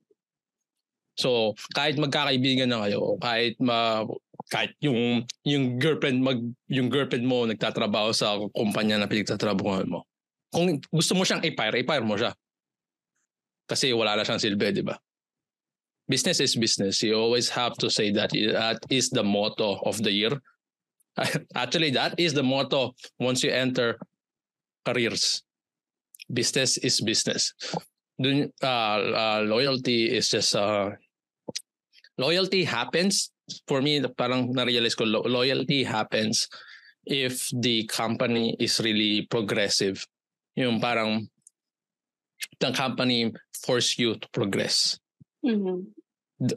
So, 1.18 1.58
kahit 1.74 1.98
magkakaibigan 1.98 2.70
na 2.70 2.88
kayo, 2.88 3.18
kahit 3.20 3.58
ma 3.60 4.06
kahit 4.48 4.72
yung 4.80 5.28
yung 5.44 5.76
girlfriend 5.82 6.24
mag 6.24 6.40
yung 6.72 6.88
girlfriend 6.88 7.28
mo 7.28 7.44
nagtatrabaho 7.44 8.16
sa 8.16 8.40
kumpanya 8.56 9.02
na 9.02 9.10
pinagtatrabahuan 9.10 9.90
mo. 9.92 10.08
Kung 10.54 10.80
gusto 10.88 11.12
mo 11.18 11.28
siyang 11.28 11.44
i-fire, 11.44 11.76
i-fire 11.84 12.06
mo 12.06 12.16
siya. 12.16 12.32
Kasi 13.68 13.92
wala 13.92 14.16
na 14.16 14.24
siyang 14.24 14.40
silbi, 14.40 14.72
di 14.72 14.82
ba? 14.82 14.96
Business 16.08 16.40
is 16.40 16.56
business. 16.56 17.04
You 17.04 17.20
always 17.20 17.52
have 17.52 17.76
to 17.84 17.92
say 17.92 18.16
that 18.16 18.32
that 18.32 18.80
is 18.90 19.12
the 19.12 19.24
motto 19.24 19.84
of 19.84 20.00
the 20.00 20.12
year. 20.12 20.32
Actually, 21.56 21.92
that 21.92 22.16
is 22.16 22.32
the 22.32 22.44
motto 22.44 22.96
once 23.20 23.44
you 23.44 23.52
enter 23.52 24.00
careers. 24.88 25.44
Business 26.32 26.80
is 26.80 27.04
business. 27.04 27.52
Dun, 28.16 28.50
uh, 28.64 28.98
uh, 29.14 29.42
loyalty 29.44 30.16
is 30.16 30.32
just 30.32 30.56
uh, 30.56 30.96
loyalty 32.18 32.64
happens 32.64 33.32
for 33.68 33.82
me 33.82 34.02
parang 34.18 34.52
na-realize 34.52 34.96
ko 34.96 35.06
lo- 35.06 35.28
loyalty 35.28 35.84
happens 35.84 36.50
if 37.06 37.48
the 37.62 37.86
company 37.88 38.58
is 38.60 38.82
really 38.84 39.24
progressive 39.30 40.04
yung 40.58 40.82
parang 40.82 41.30
the 42.60 42.74
company 42.74 43.32
force 43.64 43.98
you 43.98 44.16
to 44.18 44.28
progress 44.34 44.98
Mm-hmm. 45.46 45.94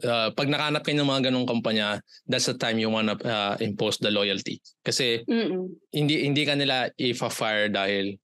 uh, 0.03 0.29
pag 0.33 0.49
nakahanap 0.49 0.81
kayo 0.81 0.99
ng 0.99 1.07
mga 1.07 1.29
ganong 1.29 1.47
kumpanya 1.47 2.01
that's 2.25 2.49
the 2.49 2.57
time 2.57 2.81
you 2.81 2.89
wanna 2.89 3.13
uh, 3.23 3.53
impose 3.61 4.01
the 4.01 4.09
loyalty 4.09 4.57
kasi 4.81 5.21
Mm-mm. 5.29 5.69
hindi 5.93 6.25
hindi 6.25 6.43
ka 6.43 6.57
nila 6.57 6.89
ifa-fire 6.97 7.69
dahil 7.69 8.17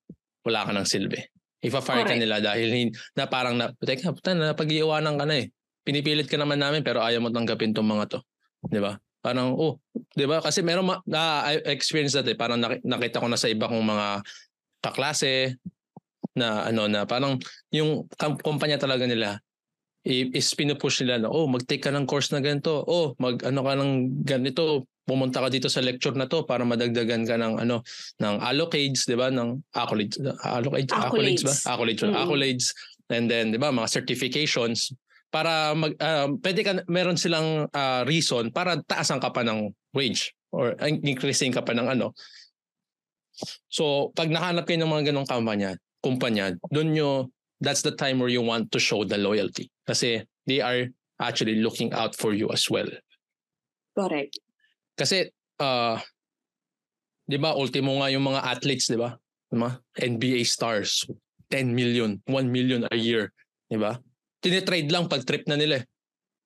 wala 0.43 0.65
ka 0.65 0.73
ng 0.73 0.83
silbi 0.89 1.21
ifa-fire 1.61 2.03
ka 2.03 2.13
Correct. 2.13 2.21
nila 2.25 2.41
dahil 2.41 2.89
na 3.15 3.29
parang 3.29 3.55
na 3.55 3.69
teka 3.77 4.11
puta 4.11 4.33
na 4.33 4.57
pag-iiwanan 4.57 5.15
ka 5.15 5.25
na 5.29 5.45
eh 5.45 5.47
pinipilit 5.87 6.27
ka 6.27 6.35
naman 6.35 6.59
namin 6.59 6.83
pero 6.83 6.99
ayaw 6.99 7.23
mo 7.23 7.31
tanggapin 7.31 7.71
tong 7.71 7.87
mga 7.87 8.11
to. 8.11 8.19
'Di 8.67 8.83
ba? 8.83 8.99
Parang 9.23 9.55
oh, 9.55 9.79
'di 10.11 10.27
ba? 10.27 10.43
Kasi 10.43 10.59
meron 10.59 10.83
ma- 10.83 11.03
na 11.07 11.47
I 11.47 11.63
experience 11.71 12.11
that 12.11 12.27
eh. 12.27 12.35
Parang 12.35 12.59
naki- 12.59 12.83
nakita 12.83 13.23
ko 13.23 13.31
na 13.31 13.39
sa 13.39 13.47
iba 13.47 13.71
kong 13.71 13.87
mga 13.87 14.07
kaklase 14.83 15.55
na 16.38 16.69
ano 16.69 16.86
na 16.86 17.04
parang 17.10 17.41
yung 17.73 18.06
kumpanya 18.45 18.78
talaga 18.78 19.10
nila 19.10 19.41
is 20.08 20.47
pinupush 20.56 21.04
nila 21.04 21.28
na 21.28 21.28
oh 21.28 21.52
mag-take 21.52 21.84
ka 21.84 21.91
ng 21.91 22.08
course 22.08 22.32
na 22.32 22.39
ganito. 22.39 22.80
Oh 22.88 23.12
mag 23.19 23.43
ano 23.43 23.60
ka 23.65 23.73
ng 23.76 24.23
ganito. 24.23 24.88
Pumunta 25.08 25.39
ka 25.39 25.47
dito 25.47 25.71
sa 25.71 25.80
lecture 25.80 26.15
na 26.19 26.28
to 26.28 26.43
para 26.43 26.67
madagdagan 26.67 27.23
ka 27.23 27.39
ng 27.39 27.63
ano 27.63 27.80
ng 28.19 28.36
allocades 28.43 29.08
'di 29.08 29.15
ba? 29.15 29.32
Ng 29.32 29.71
accolades 29.71 30.19
allocades 30.43 30.91
accolades 30.91 31.43
ba? 31.43 31.54
Accolades. 31.56 31.63
accolades 31.67 32.02
Mm. 32.08 32.15
accolades. 32.15 32.65
And 33.08 33.26
then 33.32 33.45
'di 33.52 33.60
ba 33.60 33.71
mga 33.71 33.88
certifications 33.88 34.91
para 35.32 35.76
mag 35.76 35.95
uh, 36.00 36.32
pwede 36.39 36.62
ka 36.63 36.71
meron 36.88 37.19
silang 37.19 37.67
uh, 37.71 38.02
reason 38.08 38.52
para 38.52 38.80
taasan 38.84 39.19
ka 39.19 39.32
pa 39.32 39.43
ng 39.43 39.71
wage 39.95 40.36
or 40.52 40.76
increasing 41.04 41.52
ka 41.52 41.63
pa 41.63 41.76
ng 41.76 41.88
ano. 41.88 42.12
So 43.71 44.12
pag 44.15 44.32
nakahanap 44.32 44.67
kayo 44.67 44.84
ng 44.84 44.91
mga 44.91 45.12
ganong 45.12 45.28
kampanya 45.28 45.76
kumpanya 46.07 46.55
doon 46.71 46.95
nyo 46.95 47.09
that's 47.59 47.83
the 47.83 47.91
time 47.91 48.23
where 48.23 48.31
you 48.31 48.39
want 48.39 48.71
to 48.71 48.79
show 48.79 49.03
the 49.03 49.19
loyalty. 49.19 49.67
Kasi 49.83 50.23
they 50.47 50.63
are 50.63 50.87
actually 51.19 51.59
looking 51.59 51.91
out 51.91 52.15
for 52.15 52.31
you 52.31 52.47
as 52.55 52.71
well. 52.71 52.87
Correct. 53.97 54.39
kasi 54.97 55.29
uh 55.61 56.01
'di 57.29 57.37
ba 57.37 57.53
ultimo 57.53 58.01
nga 58.01 58.09
yung 58.09 58.25
mga 58.25 58.41
athletes 58.41 58.89
'di 58.89 58.97
ba? 58.97 59.13
Mga 59.53 59.69
NBA 60.01 60.41
stars 60.43 61.05
10 61.53 61.71
million 61.71 62.17
1 62.25 62.49
million 62.49 62.81
a 62.89 62.97
year 62.97 63.29
'di 63.69 63.77
ba? 63.77 64.01
Tinitrade 64.41 64.89
lang 64.89 65.05
pag 65.05 65.23
trip 65.23 65.45
na 65.45 65.55
nila 65.55 65.81
eh. 65.81 65.85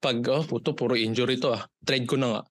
pag 0.01 0.19
oh 0.33 0.43
puto 0.43 0.73
puro 0.75 0.97
injury 0.97 1.39
to 1.39 1.55
ah. 1.55 1.63
Trade 1.87 2.05
ko 2.09 2.19
na 2.19 2.27
nga. 2.27 2.41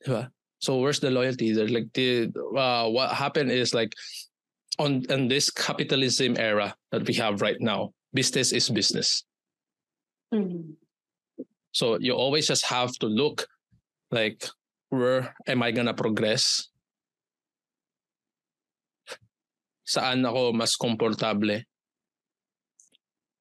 'di 0.00 0.08
ba? 0.08 0.22
So 0.60 0.80
where's 0.80 1.00
the 1.00 1.12
loyalty? 1.12 1.52
There 1.52 1.68
like 1.68 1.92
the 1.92 2.32
uh, 2.56 2.88
what 2.88 3.12
happened 3.12 3.52
is 3.52 3.76
like 3.76 3.92
on 4.80 5.04
on 5.12 5.28
this 5.28 5.52
capitalism 5.52 6.40
era 6.40 6.72
that 6.90 7.04
we 7.04 7.12
have 7.14 7.44
right 7.44 7.60
now 7.60 7.92
business 8.16 8.50
is 8.56 8.72
business 8.72 9.28
Mm-hmm. 10.32 10.78
So 11.72 11.98
you 11.98 12.14
always 12.14 12.46
just 12.46 12.66
have 12.66 12.92
to 13.00 13.06
look 13.06 13.46
like 14.10 14.46
where 14.90 15.34
am 15.46 15.62
I 15.62 15.70
gonna 15.70 15.94
progress? 15.94 16.68
Saan 19.86 20.26
ako 20.26 20.52
mas 20.54 20.78
komportable? 20.78 21.62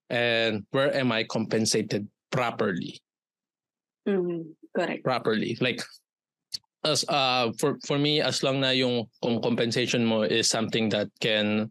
And 0.09 0.65
where 0.73 0.93
am 0.93 1.11
I 1.11 1.23
compensated 1.25 2.09
properly? 2.31 3.01
Mm-hmm. 4.07 4.57
Correct. 4.73 5.03
Properly. 5.03 5.57
Like 5.61 5.81
as 6.85 7.03
uh 7.09 7.51
for 7.59 7.75
for 7.85 7.99
me 7.99 8.21
as 8.21 8.43
long 8.43 8.59
na 8.63 8.71
yung 8.71 9.03
compensation 9.21 10.05
mo 10.05 10.23
is 10.23 10.47
something 10.47 10.87
that 10.87 11.07
can 11.19 11.67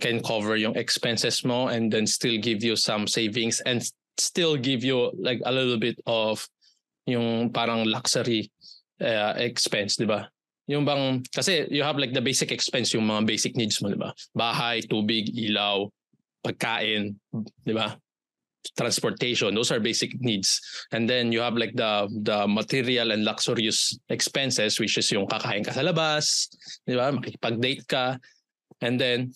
can 0.00 0.20
cover 0.22 0.56
yung 0.56 0.76
expenses 0.76 1.44
mo 1.44 1.68
and 1.68 1.90
then 1.90 2.06
still 2.06 2.36
give 2.38 2.62
you 2.62 2.76
some 2.76 3.06
savings 3.08 3.60
and 3.64 3.82
still 4.18 4.56
give 4.56 4.84
you 4.84 5.10
like 5.18 5.40
a 5.44 5.52
little 5.52 5.78
bit 5.78 5.96
of 6.06 6.44
yung 7.06 7.50
parang 7.50 7.86
luxury 7.86 8.50
uh, 9.00 9.34
expense, 9.38 9.96
di 9.96 10.04
ba? 10.04 10.28
Yung 10.66 10.82
bang, 10.82 11.22
kasi 11.30 11.64
you 11.70 11.86
have 11.86 11.96
like 11.96 12.12
the 12.12 12.20
basic 12.20 12.50
expense, 12.50 12.92
yung 12.92 13.06
mga 13.06 13.24
basic 13.24 13.54
needs 13.54 13.78
mo, 13.80 13.88
di 13.88 13.96
ba? 13.96 14.10
Bahay, 14.34 14.82
tubig, 14.82 15.30
ilaw, 15.30 15.86
pagkain, 16.42 17.14
di 17.62 17.72
ba? 17.72 17.94
Transportation, 18.74 19.54
those 19.54 19.70
are 19.70 19.80
basic 19.80 20.18
needs. 20.20 20.60
And 20.92 21.08
then 21.08 21.30
you 21.30 21.40
have 21.40 21.54
like 21.54 21.76
the 21.76 22.08
the 22.10 22.48
material 22.48 23.12
and 23.12 23.24
luxurious 23.24 23.98
expenses, 24.08 24.80
which 24.80 24.98
is 24.98 25.10
yung 25.12 25.28
kakain 25.28 25.62
ka 25.64 25.70
sa 25.70 25.84
labas, 25.84 26.50
di 26.86 26.96
ba? 26.96 27.12
Makikipag-date 27.12 27.84
ka. 27.86 28.18
And 28.80 29.00
then, 29.00 29.32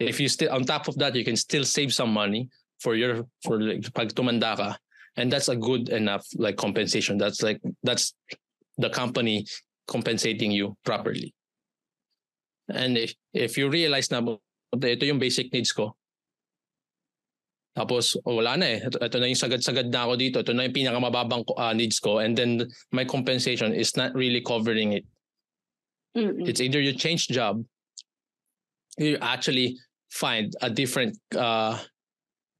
if 0.00 0.20
you 0.20 0.28
still, 0.28 0.52
on 0.52 0.64
top 0.64 0.88
of 0.88 0.96
that, 0.98 1.14
you 1.14 1.24
can 1.24 1.36
still 1.36 1.64
save 1.64 1.92
some 1.92 2.12
money 2.12 2.48
for 2.80 2.96
your, 2.96 3.24
for 3.44 3.60
like, 3.60 3.84
pag 3.94 4.12
tumanda 4.12 4.56
ka. 4.56 4.76
And 5.16 5.30
that's 5.30 5.48
a 5.48 5.56
good 5.56 5.88
enough 5.88 6.26
like 6.36 6.56
compensation. 6.56 7.18
That's 7.18 7.42
like, 7.42 7.60
that's 7.82 8.14
the 8.78 8.90
company 8.90 9.44
compensating 9.88 10.52
you 10.52 10.76
properly. 10.84 11.34
And 12.70 12.96
if, 12.96 13.14
if 13.34 13.58
you 13.58 13.68
realize 13.68 14.10
na 14.10 14.22
ito 14.72 15.04
yung 15.04 15.18
basic 15.18 15.52
needs 15.52 15.72
ko, 15.72 15.96
tapos 17.70 18.18
oh, 18.26 18.42
wala 18.42 18.58
na 18.58 18.66
eh. 18.66 18.78
Ito, 18.82 18.98
ito 18.98 19.16
na 19.22 19.30
yung 19.30 19.38
sagad-sagad 19.38 19.94
na 19.94 20.02
ako 20.02 20.14
dito. 20.18 20.36
Ito 20.42 20.50
na 20.50 20.66
yung 20.66 20.74
pinakamababang 20.74 21.46
uh, 21.54 21.70
needs 21.70 22.02
ko. 22.02 22.18
And 22.18 22.34
then 22.34 22.66
my 22.90 23.06
compensation 23.06 23.70
is 23.72 23.94
not 23.94 24.10
really 24.18 24.42
covering 24.42 24.98
it. 24.98 25.06
Mm-mm. 26.18 26.50
It's 26.50 26.58
either 26.58 26.82
you 26.82 26.90
change 26.98 27.30
job, 27.30 27.62
you 28.98 29.14
actually 29.22 29.78
find 30.10 30.50
a 30.58 30.66
different 30.66 31.14
uh, 31.38 31.78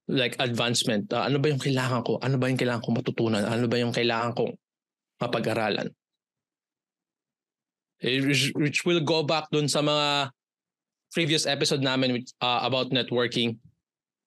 like 0.06 0.38
advancement. 0.38 1.10
Uh, 1.10 1.26
ano 1.26 1.42
ba 1.42 1.50
yung 1.50 1.58
kailangan 1.58 2.06
ko? 2.06 2.22
Ano 2.22 2.38
ba 2.38 2.46
yung 2.46 2.60
kailangan 2.62 2.82
kong 2.86 2.98
matutunan? 3.02 3.42
Ano 3.42 3.66
ba 3.66 3.76
yung 3.82 3.90
kailangan 3.90 4.38
kong 4.38 4.54
mapag-aralan? 5.18 5.90
Eh, 8.00 8.22
Which, 8.22 8.54
which 8.54 8.78
will 8.86 9.02
go 9.02 9.26
back 9.26 9.50
dun 9.50 9.66
sa 9.66 9.82
mga 9.82 10.30
previous 11.10 11.44
episode 11.44 11.82
namin 11.82 12.14
with, 12.14 12.30
uh, 12.38 12.62
about 12.62 12.94
networking. 12.94 13.58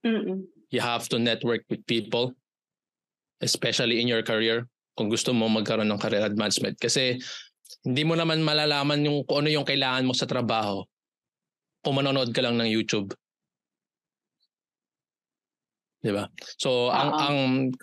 Mm-mm. 0.03 0.43
You 0.73 0.81
have 0.81 1.05
to 1.13 1.21
network 1.21 1.69
with 1.69 1.85
people, 1.85 2.33
especially 3.45 4.01
in 4.01 4.09
your 4.09 4.25
career, 4.25 4.65
kung 4.97 5.05
gusto 5.05 5.29
mo 5.29 5.45
magkaroon 5.45 5.85
ng 5.85 6.01
career 6.01 6.25
advancement. 6.25 6.73
Kasi 6.81 7.21
hindi 7.85 8.01
mo 8.01 8.17
naman 8.17 8.41
malalaman 8.41 9.05
yung 9.05 9.21
kung 9.29 9.45
ano 9.45 9.53
yung 9.53 9.67
kailangan 9.69 10.05
mo 10.05 10.17
sa 10.17 10.25
trabaho 10.25 10.81
kung 11.85 12.01
manonood 12.01 12.33
ka 12.33 12.41
lang 12.41 12.57
ng 12.57 12.69
YouTube. 12.69 13.13
'Di 16.03 16.11
ba? 16.11 16.27
So 16.59 16.89
ang 16.89 17.09
Oo. 17.13 17.19
ang 17.21 17.37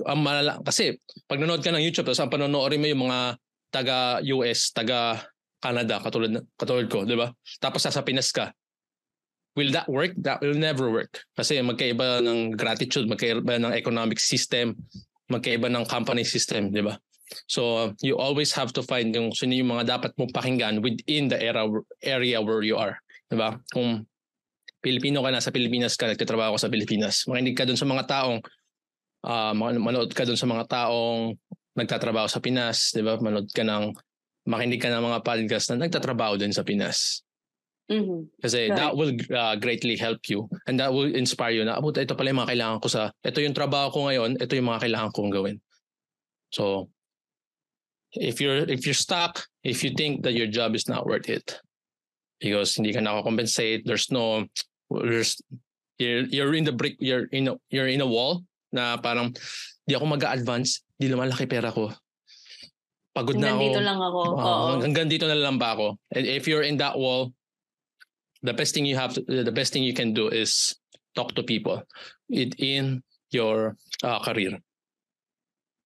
ang 0.04 0.20
malala 0.20 0.52
kasi 0.60 0.98
pag 1.24 1.40
nanonood 1.40 1.64
ka 1.64 1.72
ng 1.72 1.84
YouTube 1.84 2.10
tapos 2.10 2.20
ang 2.20 2.32
panonoorin 2.32 2.80
mo 2.80 2.86
yung 2.90 3.02
mga 3.08 3.20
taga 3.70 4.20
US, 4.36 4.74
taga 4.76 5.24
Canada 5.60 6.00
katulad 6.04 6.42
katulad 6.58 6.86
ko, 6.90 7.08
'di 7.08 7.16
ba? 7.16 7.32
Tapos 7.62 7.86
sa 7.86 8.04
Pinas 8.04 8.28
ka. 8.34 8.52
Will 9.58 9.74
that 9.74 9.90
work? 9.90 10.14
That 10.22 10.40
will 10.40 10.54
never 10.54 10.90
work. 10.90 11.26
Kasi 11.34 11.58
magkaiba 11.58 12.22
ng 12.22 12.54
gratitude, 12.54 13.10
magkaiba 13.10 13.58
ng 13.58 13.74
economic 13.74 14.22
system, 14.22 14.78
magkaiba 15.26 15.66
ng 15.66 15.86
company 15.90 16.22
system, 16.22 16.70
'di 16.70 16.86
ba? 16.86 16.94
So 17.46 17.94
you 18.02 18.18
always 18.18 18.50
have 18.54 18.74
to 18.74 18.82
find 18.82 19.14
yung 19.14 19.34
sino 19.34 19.54
yung 19.54 19.74
mga 19.74 19.98
dapat 19.98 20.14
mong 20.18 20.34
pakinggan 20.34 20.82
within 20.82 21.30
the 21.30 21.38
era 21.38 21.66
area 22.02 22.38
where 22.38 22.62
you 22.62 22.78
are, 22.78 22.98
'di 23.30 23.36
ba? 23.38 23.58
Kung 23.74 24.06
Pilipino 24.80 25.20
ka 25.20 25.30
nasa 25.34 25.52
Pilipinas 25.52 25.98
ka, 25.98 26.08
nagtatrabaho 26.08 26.56
ka 26.56 26.66
sa 26.66 26.72
Pilipinas. 26.72 27.26
Makinig 27.28 27.58
ka 27.58 27.68
doon 27.68 27.78
sa 27.78 27.86
mga 27.90 28.04
taong 28.06 28.38
man- 29.54 29.82
manood 29.82 30.10
ka 30.14 30.24
doon 30.24 30.38
sa 30.38 30.48
mga 30.48 30.64
taong 30.70 31.36
nagtatrabaho 31.76 32.26
sa 32.26 32.42
Pinas, 32.42 32.94
'di 32.94 33.02
ba? 33.02 33.18
Manood 33.18 33.50
ka 33.50 33.66
ng 33.66 33.94
makinig 34.48 34.80
ka 34.80 34.88
ng 34.90 35.04
mga 35.04 35.20
podcast 35.22 35.70
na 35.70 35.86
nagtatrabaho 35.86 36.40
din 36.40 36.50
sa 36.50 36.64
Pinas. 36.64 37.22
Mhm. 37.90 38.30
Kasi 38.38 38.70
that 38.70 38.94
will 38.94 39.10
uh, 39.34 39.58
greatly 39.58 39.98
help 39.98 40.22
you 40.30 40.46
and 40.70 40.78
that 40.78 40.94
will 40.94 41.10
inspire 41.10 41.50
you 41.50 41.66
na, 41.66 41.74
abot, 41.74 41.90
ito 41.98 42.14
pala 42.14 42.30
yung 42.30 42.38
mga 42.38 42.54
kailangan 42.54 42.78
ko 42.78 42.86
sa, 42.86 43.10
ito 43.26 43.42
yung 43.42 43.56
trabaho 43.56 43.90
ko 43.90 43.98
ngayon, 44.06 44.38
ito 44.38 44.54
yung 44.54 44.70
mga 44.70 44.86
kailangan 44.86 45.10
kong 45.10 45.34
gawin. 45.34 45.58
So, 46.54 46.86
if 48.14 48.38
you're 48.38 48.62
if 48.70 48.86
you're 48.86 48.94
stuck, 48.94 49.42
if 49.66 49.82
you 49.82 49.90
think 49.90 50.22
that 50.22 50.38
your 50.38 50.46
job 50.46 50.78
is 50.78 50.86
not 50.86 51.02
worth 51.02 51.26
it, 51.26 51.58
because 52.38 52.78
hindi 52.78 52.94
ka 52.94 53.02
nakakompensate, 53.02 53.82
there's 53.82 54.06
no, 54.14 54.46
there's, 54.90 55.42
you're, 55.98 56.30
you're 56.30 56.54
in 56.54 56.62
the 56.62 56.72
brick, 56.74 56.94
you're 57.02 57.26
in 57.34 57.50
a, 57.50 57.54
you're 57.74 57.90
in 57.90 58.00
a 58.00 58.06
wall 58.06 58.46
na 58.70 59.02
parang, 59.02 59.34
di 59.90 59.98
ako 59.98 60.06
mag-advance, 60.14 60.86
di 60.94 61.10
lumalaki 61.10 61.50
pera 61.50 61.74
ko. 61.74 61.90
Pagod 63.10 63.34
na 63.34 63.50
Hanggang 63.50 63.58
ako. 63.58 63.66
dito 63.66 63.80
lang 63.82 63.98
ako. 63.98 64.20
Oo. 64.38 64.66
hanggang 64.78 65.08
dito 65.10 65.26
na 65.26 65.34
lang 65.34 65.58
ba 65.58 65.74
ako? 65.74 65.98
And 66.14 66.24
if 66.30 66.46
you're 66.46 66.62
in 66.62 66.78
that 66.78 66.94
wall, 66.94 67.34
the 68.42 68.52
best 68.52 68.74
thing 68.74 68.86
you 68.86 68.96
have 68.96 69.14
to, 69.14 69.22
the 69.26 69.52
best 69.52 69.72
thing 69.72 69.82
you 69.82 69.94
can 69.94 70.12
do 70.12 70.28
is 70.28 70.76
talk 71.14 71.34
to 71.34 71.42
people 71.42 71.82
it, 72.28 72.54
in 72.58 73.02
your 73.30 73.76
uh, 74.02 74.20
career. 74.20 74.58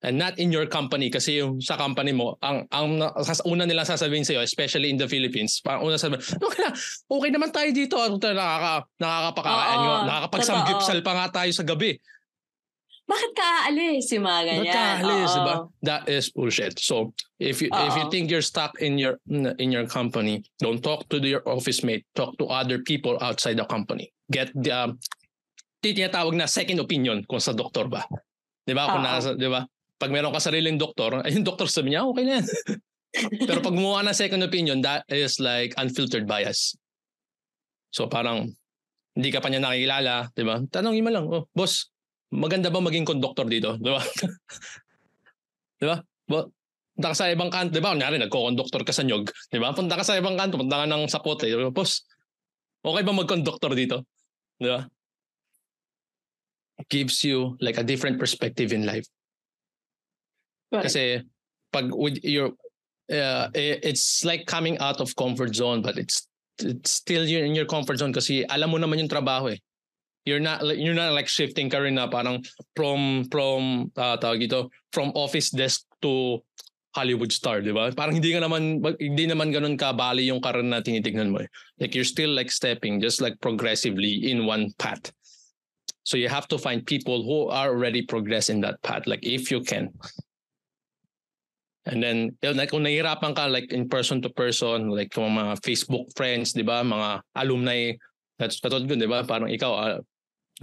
And 0.04 0.20
not 0.20 0.36
in 0.36 0.52
your 0.52 0.68
company 0.68 1.08
kasi 1.08 1.40
yung 1.40 1.64
sa 1.64 1.80
company 1.80 2.12
mo, 2.12 2.36
ang 2.44 2.68
ang 2.68 3.00
una 3.48 3.64
nilang 3.64 3.88
sasabihin 3.88 4.20
sa 4.20 4.36
especially 4.44 4.92
in 4.92 5.00
the 5.00 5.08
Philippines, 5.08 5.64
parang 5.64 5.88
una 5.88 5.96
sabihin, 5.96 6.20
okay, 6.44 6.60
na, 6.60 6.76
okay 7.08 7.30
naman 7.32 7.48
tayo 7.48 7.72
dito, 7.72 7.96
ano 7.96 8.20
tayo 8.20 8.36
nakaka 8.36 8.84
nakakapakain 9.00 9.78
Oo, 9.80 9.80
nyo, 9.80 9.92
nakakapagsamgipsal 10.04 11.00
pa 11.00 11.12
nga 11.16 11.26
tayo 11.40 11.50
sa 11.56 11.64
gabi. 11.64 11.96
Bakit 13.04 13.30
ka 13.36 13.46
aalis? 13.68 14.08
Yung 14.16 14.24
mga 14.24 14.40
ganyan. 14.48 14.64
Ba't 14.64 14.72
ka 14.72 14.84
alis, 15.04 15.28
Oo. 15.28 15.36
diba? 15.36 15.54
That 15.84 16.02
is 16.08 16.32
bullshit. 16.32 16.80
So 16.80 17.12
if 17.36 17.60
you 17.60 17.68
if 17.68 17.92
you 18.00 18.08
think 18.08 18.32
you're 18.32 18.44
stuck 18.44 18.80
in 18.80 18.96
your 18.96 19.20
in 19.28 19.68
your 19.68 19.84
company, 19.84 20.40
don't 20.56 20.80
talk 20.80 21.04
to 21.12 21.20
your 21.20 21.44
office 21.44 21.84
mate. 21.84 22.08
Talk 22.16 22.40
to 22.40 22.48
other 22.48 22.80
people 22.80 23.20
outside 23.20 23.60
the 23.60 23.68
company. 23.68 24.08
Get 24.32 24.56
the 24.56 24.72
um, 24.72 24.90
tinatawag 25.84 26.32
na 26.32 26.48
second 26.48 26.80
opinion 26.80 27.20
kung 27.28 27.44
sa 27.44 27.52
doktor 27.52 27.92
ba. 27.92 28.08
'Di 28.64 28.72
ba? 28.72 28.88
Kung 28.88 29.04
nasa, 29.04 29.36
'di 29.36 29.52
ba? 29.52 29.68
Pag 30.00 30.10
meron 30.10 30.32
ka 30.32 30.40
sariling 30.40 30.80
doktor, 30.80 31.20
ay 31.20 31.32
yung 31.36 31.44
doktor 31.44 31.68
sabi 31.68 31.92
niya, 31.92 32.08
okay 32.08 32.24
na 32.24 32.40
yan. 32.40 32.46
Pero 33.46 33.62
pag 33.62 33.76
gumawa 33.76 34.02
ng 34.02 34.16
second 34.16 34.42
opinion, 34.42 34.80
that 34.80 35.04
is 35.12 35.38
like 35.38 35.76
unfiltered 35.76 36.24
bias. 36.24 36.74
So 37.94 38.08
parang 38.08 38.50
hindi 39.14 39.30
ka 39.30 39.38
pa 39.44 39.52
niya 39.52 39.60
nakikilala, 39.60 40.32
'di 40.32 40.42
ba? 40.48 40.56
Tanongin 40.72 41.04
mo 41.04 41.10
lang, 41.12 41.24
oh, 41.28 41.44
boss, 41.52 41.93
maganda 42.34 42.68
ba 42.68 42.82
maging 42.82 43.06
conductor 43.06 43.46
dito? 43.46 43.78
'Di 43.78 43.90
ba? 43.90 44.02
'Di 45.78 45.86
ba? 45.86 45.96
Bo- 46.26 46.50
Punta 46.94 47.10
ka 47.10 47.16
sa 47.18 47.26
ibang 47.26 47.50
kanto, 47.50 47.74
di 47.74 47.82
ba? 47.82 47.90
Kunyari, 47.90 48.22
nagko-conductor 48.22 48.86
ka 48.86 48.94
sa 48.94 49.02
Nyog. 49.02 49.26
Di 49.50 49.58
ba? 49.58 49.74
Punta 49.74 49.98
ka 49.98 50.06
sa 50.06 50.14
ibang 50.14 50.38
kanto, 50.38 50.54
punta 50.54 50.78
ka 50.78 50.86
ng 50.86 51.10
Sapote. 51.10 51.50
Di 51.50 51.58
ba? 51.58 51.74
Boss, 51.74 52.06
okay 52.86 53.02
ba 53.02 53.10
mag-conductor 53.10 53.74
dito? 53.74 54.06
Di 54.62 54.70
ba? 54.70 54.86
Gives 56.86 57.26
you 57.26 57.58
like 57.58 57.82
a 57.82 57.86
different 57.86 58.22
perspective 58.22 58.70
in 58.70 58.86
life. 58.86 59.10
Correct. 60.70 60.86
Kasi 60.86 61.18
pag 61.74 61.90
with 61.90 62.22
your 62.22 62.54
uh, 63.10 63.50
it's 63.54 64.22
like 64.22 64.46
coming 64.46 64.78
out 64.78 65.02
of 65.02 65.10
comfort 65.18 65.54
zone 65.54 65.82
but 65.82 65.98
it's 65.98 66.30
it's 66.62 67.02
still 67.02 67.26
you're 67.26 67.42
in 67.42 67.58
your 67.58 67.66
comfort 67.66 67.98
zone 67.98 68.14
kasi 68.14 68.46
alam 68.46 68.70
mo 68.70 68.78
naman 68.78 69.02
yung 69.02 69.10
trabaho 69.10 69.50
eh. 69.50 69.58
You're 70.24 70.40
not 70.40 70.64
you're 70.64 70.96
not 70.96 71.12
like 71.12 71.28
shifting 71.28 71.68
ka 71.68 71.84
rin 71.84 72.00
na 72.00 72.08
parang 72.08 72.40
from 72.72 73.28
from 73.28 73.92
uh, 73.92 74.16
tawag 74.16 74.48
ito 74.48 74.72
from 74.88 75.12
office 75.12 75.52
desk 75.52 75.84
to 76.00 76.40
Hollywood 76.96 77.28
star, 77.28 77.60
di 77.60 77.74
ba? 77.74 77.92
Parang 77.92 78.16
hindi 78.16 78.32
ka 78.32 78.40
naman 78.40 78.80
hindi 78.96 79.24
naman 79.28 79.52
ganun 79.52 79.76
kabali 79.76 80.30
yung 80.30 80.40
karir 80.40 80.64
na 80.64 80.80
tinitignan 80.80 81.28
mo 81.28 81.44
eh. 81.44 81.48
Like 81.76 81.92
you're 81.92 82.08
still 82.08 82.32
like 82.32 82.48
stepping 82.48 83.04
just 83.04 83.20
like 83.20 83.36
progressively 83.44 84.30
in 84.30 84.48
one 84.48 84.72
path. 84.80 85.12
So 86.08 86.16
you 86.16 86.32
have 86.32 86.48
to 86.52 86.58
find 86.60 86.84
people 86.84 87.24
who 87.24 87.52
are 87.52 87.68
already 87.68 88.04
progress 88.04 88.48
in 88.48 88.64
that 88.64 88.80
path 88.80 89.04
like 89.04 89.26
if 89.26 89.52
you 89.52 89.60
can. 89.60 89.92
And 91.84 92.00
then, 92.00 92.32
yun, 92.40 92.56
like, 92.56 92.72
kung 92.72 92.80
nahihirapan 92.80 93.36
ka, 93.36 93.44
like, 93.44 93.68
in 93.68 93.92
person 93.92 94.24
to 94.24 94.32
person, 94.32 94.88
like, 94.88 95.12
kung 95.12 95.36
mga 95.36 95.60
Facebook 95.60 96.08
friends, 96.16 96.56
di 96.56 96.64
ba, 96.64 96.80
mga 96.80 97.20
alumni, 97.36 97.92
that's 98.40 98.56
katulad 98.56 98.88
ko, 98.88 98.96
di 98.96 99.04
ba, 99.04 99.20
parang 99.20 99.52
ikaw, 99.52 99.72
ah, 99.76 100.00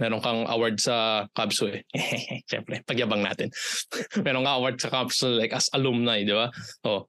meron 0.00 0.22
kang 0.24 0.48
award 0.48 0.80
sa 0.80 1.26
Cubs 1.36 1.60
eh. 1.68 1.84
Siyempre, 2.48 2.80
pagyabang 2.86 3.20
natin. 3.20 3.52
meron 4.24 4.44
kang 4.46 4.58
award 4.62 4.76
sa 4.80 4.88
Cubs 4.88 5.20
like, 5.24 5.52
as 5.52 5.68
alumni, 5.76 6.24
di 6.24 6.32
ba? 6.32 6.48
Oh. 6.88 7.08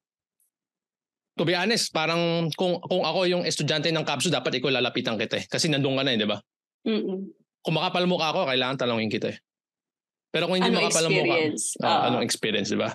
To 1.39 1.47
be 1.47 1.57
honest, 1.57 1.89
parang 1.95 2.51
kung 2.53 2.77
kung 2.83 3.01
ako 3.07 3.25
yung 3.25 3.43
estudyante 3.47 3.89
ng 3.89 4.05
Cubs, 4.05 4.29
dapat 4.29 4.59
ikaw 4.59 4.69
lalapitan 4.69 5.15
kita 5.15 5.41
eh. 5.41 5.45
Kasi 5.47 5.71
nandun 5.71 5.97
ka 5.97 6.03
na 6.05 6.11
eh, 6.13 6.19
di 6.19 6.27
ba? 6.27 6.37
Mm-mm. 6.83 7.19
Kung 7.63 7.73
makapal 7.79 8.03
mukha 8.05 8.35
ako, 8.35 8.45
kailangan 8.51 8.75
talongin 8.75 9.09
kita 9.09 9.31
eh. 9.31 9.39
Pero 10.33 10.49
kung 10.49 10.57
hindi 10.57 10.73
Ano 10.73 10.81
makapal? 10.81 11.05
Ah, 11.85 11.87
Oo. 11.87 12.01
anong 12.09 12.25
experience, 12.25 12.73
di 12.73 12.77
ba? 12.81 12.89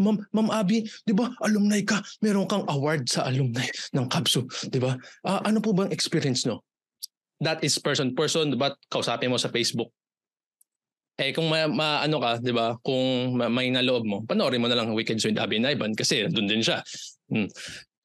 Ma'am, 0.00 0.16
Ma'am 0.32 0.48
Abby, 0.48 0.88
di 1.04 1.12
ba, 1.12 1.28
alumni 1.44 1.84
ka, 1.84 2.00
meron 2.24 2.48
kang 2.48 2.64
award 2.64 3.04
sa 3.12 3.28
alumni 3.28 3.68
ng 3.92 4.08
Kabsu, 4.08 4.48
di 4.72 4.80
ba? 4.80 4.96
Ah, 5.20 5.44
ano 5.44 5.60
po 5.60 5.76
bang 5.76 5.92
experience 5.92 6.48
no? 6.48 6.64
That 7.42 7.58
is 7.66 7.74
person 7.82 8.14
person, 8.14 8.54
but 8.54 8.78
kausapin 8.86 9.34
mo 9.34 9.38
sa 9.38 9.50
Facebook. 9.50 9.90
Eh 11.18 11.34
kung 11.34 11.50
ma, 11.50 11.66
ma- 11.68 12.00
ano 12.06 12.22
ka, 12.22 12.38
'di 12.38 12.54
ba? 12.54 12.78
Kung 12.80 13.36
ma, 13.36 13.50
may 13.50 13.68
naloob 13.68 14.06
mo, 14.06 14.22
panoorin 14.24 14.62
mo 14.62 14.70
na 14.70 14.78
lang 14.78 14.94
Weekends 14.94 15.26
with 15.26 15.36
Abby 15.36 15.58
Naiban 15.58 15.92
kasi 15.92 16.24
doon 16.30 16.48
din 16.48 16.62
siya. 16.62 16.80
Hmm. 17.28 17.50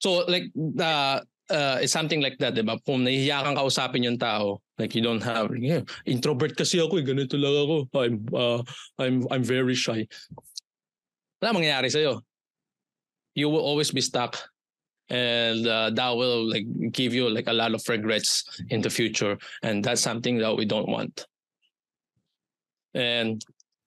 So 0.02 0.26
like 0.28 0.50
uh, 0.58 1.22
uh, 1.48 1.78
it's 1.80 1.94
something 1.94 2.20
like 2.20 2.36
that, 2.42 2.58
'di 2.58 2.66
ba? 2.66 2.82
Kung 2.84 3.06
nahihiya 3.06 3.46
kang 3.46 3.56
kausapin 3.56 4.04
yung 4.04 4.20
tao, 4.20 4.60
like 4.82 4.92
you 4.98 5.06
don't 5.06 5.24
have 5.24 5.54
yeah, 5.56 5.86
introvert 6.04 6.58
kasi 6.58 6.82
ako, 6.82 7.00
eh, 7.00 7.06
ganito 7.06 7.38
lang 7.40 7.56
ako. 7.56 7.76
I'm 7.96 8.16
uh, 8.34 8.60
I'm 9.00 9.24
I'm 9.30 9.46
very 9.46 9.78
shy. 9.78 10.10
Wala 11.40 11.54
mangyayari 11.54 11.94
sa'yo. 11.94 12.26
You 13.38 13.54
will 13.54 13.62
always 13.62 13.94
be 13.94 14.02
stuck 14.02 14.34
and 15.10 15.66
uh, 15.68 15.90
that 15.92 16.12
will 16.16 16.50
like 16.50 16.66
give 16.92 17.14
you 17.14 17.30
like 17.30 17.48
a 17.48 17.54
lot 17.54 17.74
of 17.74 17.82
regrets 17.88 18.44
in 18.70 18.82
the 18.82 18.90
future 18.90 19.38
and 19.64 19.84
that's 19.84 20.02
something 20.02 20.38
that 20.38 20.56
we 20.56 20.66
don't 20.66 20.90
want. 20.90 21.26
And 22.94 23.42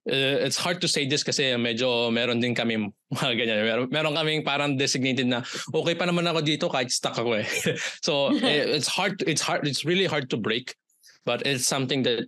uh, 0.09 0.41
it's 0.47 0.57
hard 0.57 0.81
to 0.81 0.89
say 0.89 1.07
this 1.07 1.23
kasi 1.23 1.53
medyo 1.61 2.13
meron 2.13 2.41
din 2.41 2.55
kami 2.55 2.77
mga 3.15 3.35
ganyan. 3.37 3.65
Meron, 3.65 3.89
meron 3.91 4.15
kaming 4.17 4.45
parang 4.45 4.77
designated 4.77 5.27
na 5.27 5.43
okay 5.75 5.95
pa 5.95 6.09
naman 6.09 6.25
ako 6.25 6.41
dito 6.41 6.67
kahit 6.73 6.91
stuck 6.91 7.19
ako 7.19 7.37
eh. 7.37 7.47
so 8.07 8.33
eh, 8.45 8.65
it's 8.65 8.89
hard 8.89 9.21
it's 9.29 9.45
hard 9.45 9.67
it's 9.69 9.85
really 9.85 10.07
hard 10.07 10.31
to 10.31 10.41
break 10.41 10.75
but 11.29 11.45
it's 11.45 11.67
something 11.67 12.03
that 12.03 12.25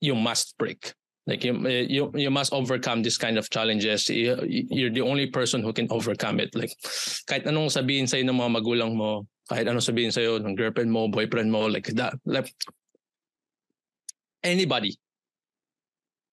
you 0.00 0.14
must 0.16 0.56
break. 0.56 0.94
Like 1.26 1.44
you, 1.44 1.54
you, 1.68 2.10
you 2.14 2.30
must 2.30 2.52
overcome 2.52 3.02
this 3.02 3.16
kind 3.16 3.38
of 3.38 3.48
challenges. 3.50 4.08
You- 4.08 4.42
You're 4.46 4.90
the 4.90 5.02
only 5.06 5.30
person 5.30 5.62
who 5.62 5.72
can 5.72 5.86
overcome 5.90 6.40
it. 6.40 6.54
Like 6.54 6.74
kahit 7.30 7.46
anong 7.46 7.70
sabihin 7.70 8.10
sa'yo 8.10 8.26
ng 8.26 8.38
mga 8.38 8.58
magulang 8.58 8.98
mo, 8.98 9.26
kahit 9.46 9.70
anong 9.70 9.86
sabihin 9.86 10.10
sa'yo 10.10 10.42
ng 10.42 10.58
girlfriend 10.58 10.90
mo, 10.90 11.06
boyfriend 11.06 11.50
mo, 11.54 11.70
like 11.70 11.86
that, 11.94 12.18
like 12.26 12.50
anybody, 14.42 14.98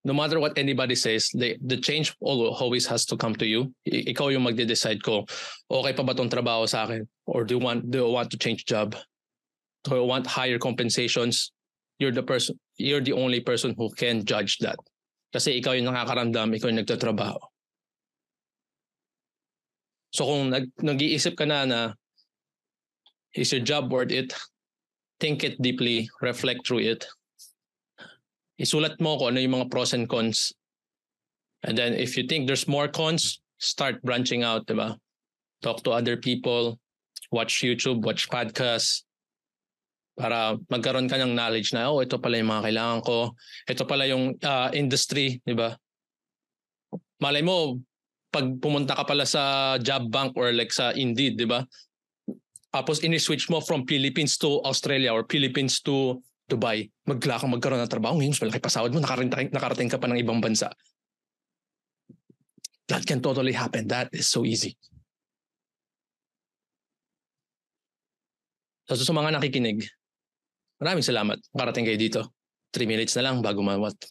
no 0.03 0.13
matter 0.13 0.39
what 0.39 0.57
anybody 0.57 0.95
says, 0.95 1.29
the, 1.37 1.57
the 1.61 1.77
change 1.77 2.15
al- 2.25 2.55
always 2.57 2.87
has 2.87 3.05
to 3.05 3.17
come 3.17 3.35
to 3.35 3.45
you. 3.45 3.69
Ikaw 3.85 4.33
yung 4.33 4.43
magde-decide 4.47 5.03
ko, 5.05 5.25
okay 5.69 5.93
pa 5.93 6.01
ba 6.01 6.17
tong 6.17 6.33
trabaho 6.33 6.65
sa 6.65 6.89
akin? 6.89 7.05
Or 7.29 7.43
do 7.45 7.55
you 7.57 7.61
want, 7.61 7.91
do 7.91 7.99
you 7.99 8.09
want 8.09 8.31
to 8.31 8.37
change 8.41 8.65
job? 8.65 8.95
Do 9.83 9.95
you 10.01 10.03
want 10.09 10.25
higher 10.25 10.57
compensations? 10.57 11.51
You're 11.99 12.15
the 12.15 12.23
person, 12.23 12.57
you're 12.79 13.03
the 13.03 13.13
only 13.13 13.43
person 13.43 13.75
who 13.77 13.91
can 13.91 14.23
judge 14.23 14.57
that. 14.63 14.79
Kasi 15.35 15.59
ikaw 15.59 15.75
yung 15.75 15.91
nakakaramdam, 15.91 16.55
ikaw 16.55 16.71
yung 16.71 16.81
nagtatrabaho. 16.81 17.37
So 20.15 20.25
kung 20.25 20.49
nag, 20.49 20.71
nag-iisip 20.81 21.37
ka 21.37 21.45
na 21.45 21.67
na 21.67 21.79
is 23.35 23.51
your 23.53 23.61
job 23.61 23.91
worth 23.91 24.15
it? 24.15 24.33
Think 25.19 25.43
it 25.43 25.61
deeply, 25.61 26.09
reflect 26.23 26.65
through 26.65 26.87
it. 26.87 27.05
Isulat 28.57 28.97
mo 28.97 29.19
kung 29.19 29.35
ano 29.35 29.39
yung 29.43 29.55
mga 29.59 29.69
pros 29.69 29.93
and 29.93 30.09
cons. 30.09 30.55
And 31.61 31.77
then 31.77 31.93
if 31.93 32.15
you 32.17 32.23
think 32.23 32.47
there's 32.47 32.67
more 32.67 32.87
cons, 32.87 33.43
start 33.59 34.01
branching 34.01 34.41
out, 34.41 34.65
di 34.65 34.73
ba? 34.73 34.95
Talk 35.61 35.83
to 35.83 35.91
other 35.91 36.15
people, 36.15 36.79
watch 37.31 37.59
YouTube, 37.61 38.01
watch 38.01 38.31
podcasts, 38.31 39.03
para 40.19 40.59
magkaroon 40.67 41.07
ka 41.07 41.15
ng 41.15 41.31
knowledge 41.31 41.71
na, 41.71 41.87
oh, 41.87 42.03
ito 42.03 42.19
pala 42.19 42.35
yung 42.35 42.51
mga 42.51 42.67
kailangan 42.67 42.99
ko. 43.07 43.31
Ito 43.63 43.87
pala 43.87 44.03
yung 44.03 44.35
ah, 44.43 44.67
industry, 44.75 45.39
di 45.47 45.55
ba? 45.55 45.71
Malay 47.23 47.39
mo, 47.39 47.79
pag 48.27 48.43
pumunta 48.59 48.99
ka 48.99 49.07
pala 49.07 49.23
sa 49.23 49.75
job 49.79 50.11
bank 50.11 50.35
or 50.35 50.51
like 50.51 50.75
sa 50.75 50.91
Indeed, 50.91 51.39
di 51.39 51.47
ba? 51.47 51.63
Tapos 52.69 52.99
ini-switch 52.99 53.47
mo 53.47 53.63
from 53.63 53.87
Philippines 53.87 54.35
to 54.43 54.59
Australia 54.67 55.15
or 55.15 55.23
Philippines 55.23 55.79
to 55.87 56.19
Dubai. 56.51 56.91
Magla 57.07 57.39
kang 57.39 57.55
magkaroon 57.55 57.79
ng 57.79 57.89
trabaho. 57.89 58.19
Ngayon, 58.19 58.35
malaki 58.35 58.59
pasawad 58.59 58.91
mo, 58.91 58.99
nakarating, 58.99 59.49
nakarating 59.55 59.89
ka 59.89 59.97
pa 59.97 60.11
ng 60.11 60.19
ibang 60.19 60.43
bansa. 60.43 60.67
That 62.91 63.07
can 63.07 63.23
totally 63.23 63.55
happen. 63.55 63.87
That 63.87 64.11
is 64.11 64.27
so 64.27 64.43
easy. 64.43 64.75
So, 68.89 68.97
sa 68.97 69.13
mga 69.13 69.37
nakikinig, 69.37 69.85
maraming 70.79 71.05
salamat. 71.05 71.37
Parating 71.51 71.85
kayo 71.85 71.99
dito. 71.99 72.21
Three 72.73 72.89
minutes 72.89 73.13
na 73.19 73.29
lang 73.29 73.43
bago 73.43 73.61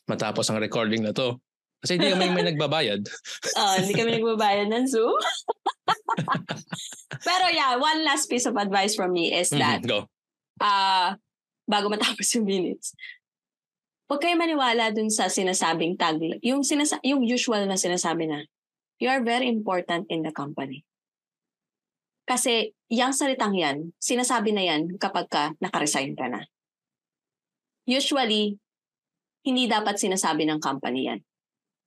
matapos 0.06 0.46
ang 0.48 0.62
recording 0.62 1.02
na 1.02 1.16
to. 1.16 1.40
Kasi 1.78 1.94
hindi 1.94 2.10
kami 2.10 2.26
may 2.34 2.46
nagbabayad. 2.54 3.02
oh, 3.58 3.74
hindi 3.78 3.94
kami 3.94 4.18
nagbabayad 4.18 4.68
ng 4.70 4.86
Zoom. 4.86 5.14
Pero 7.28 7.44
yeah, 7.54 7.78
one 7.78 8.02
last 8.02 8.26
piece 8.26 8.46
of 8.46 8.58
advice 8.58 8.98
from 8.98 9.14
me 9.14 9.30
is 9.30 9.50
that 9.54 9.82
mm-hmm, 9.82 9.90
go. 9.90 9.98
Uh, 10.58 11.14
bago 11.70 11.86
matapos 11.86 12.26
yung 12.34 12.50
minutes, 12.50 12.98
huwag 14.10 14.18
kayo 14.18 14.34
maniwala 14.34 14.90
dun 14.90 15.12
sa 15.12 15.30
sinasabing 15.30 15.94
tag, 15.94 16.18
yung, 16.42 16.66
sinasa- 16.66 17.02
yung 17.06 17.22
usual 17.22 17.70
na 17.70 17.78
sinasabi 17.78 18.26
na, 18.26 18.42
you 18.98 19.06
are 19.06 19.22
very 19.22 19.46
important 19.46 20.10
in 20.10 20.26
the 20.26 20.34
company. 20.34 20.82
Kasi 22.26 22.74
yung 22.90 23.14
salitang 23.14 23.54
yan, 23.54 23.94
sinasabi 23.96 24.52
na 24.52 24.66
yan 24.66 24.98
kapag 24.98 25.30
ka 25.30 25.54
nakaresign 25.62 26.18
ka 26.18 26.28
na. 26.28 26.44
Usually, 27.88 28.52
hindi 29.48 29.64
dapat 29.64 29.96
sinasabi 29.96 30.44
ng 30.44 30.60
company 30.60 31.08
yan 31.08 31.20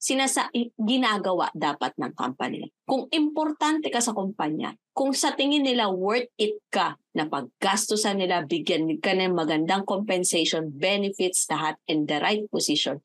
sinasa 0.02 0.50
ginagawa 0.82 1.54
dapat 1.54 1.94
ng 2.02 2.18
company. 2.18 2.74
Kung 2.90 3.06
importante 3.14 3.94
ka 3.94 4.02
sa 4.02 4.18
kumpanya, 4.18 4.74
kung 4.98 5.14
sa 5.14 5.38
tingin 5.38 5.62
nila 5.62 5.94
worth 5.94 6.34
it 6.42 6.58
ka 6.74 6.98
na 7.14 7.30
paggastusan 7.30 8.18
nila, 8.18 8.42
bigyan 8.42 8.98
ka 8.98 9.14
ng 9.14 9.38
magandang 9.38 9.86
compensation, 9.86 10.74
benefits, 10.74 11.46
lahat 11.54 11.78
in 11.86 12.10
the 12.10 12.18
right 12.18 12.50
position, 12.50 12.98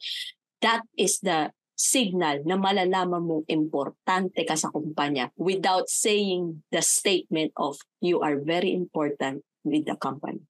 that 0.65 0.81
is 0.97 1.21
the 1.21 1.53
signal 1.77 2.41
na 2.49 2.57
malalaman 2.57 3.21
mong 3.21 3.45
importante 3.53 4.41
ka 4.49 4.57
sa 4.57 4.73
kumpanya 4.73 5.29
without 5.37 5.93
saying 5.93 6.65
the 6.73 6.81
statement 6.81 7.53
of 7.61 7.77
you 8.01 8.25
are 8.25 8.41
very 8.41 8.73
important 8.73 9.45
with 9.69 9.85
the 9.85 10.01
company. 10.01 10.41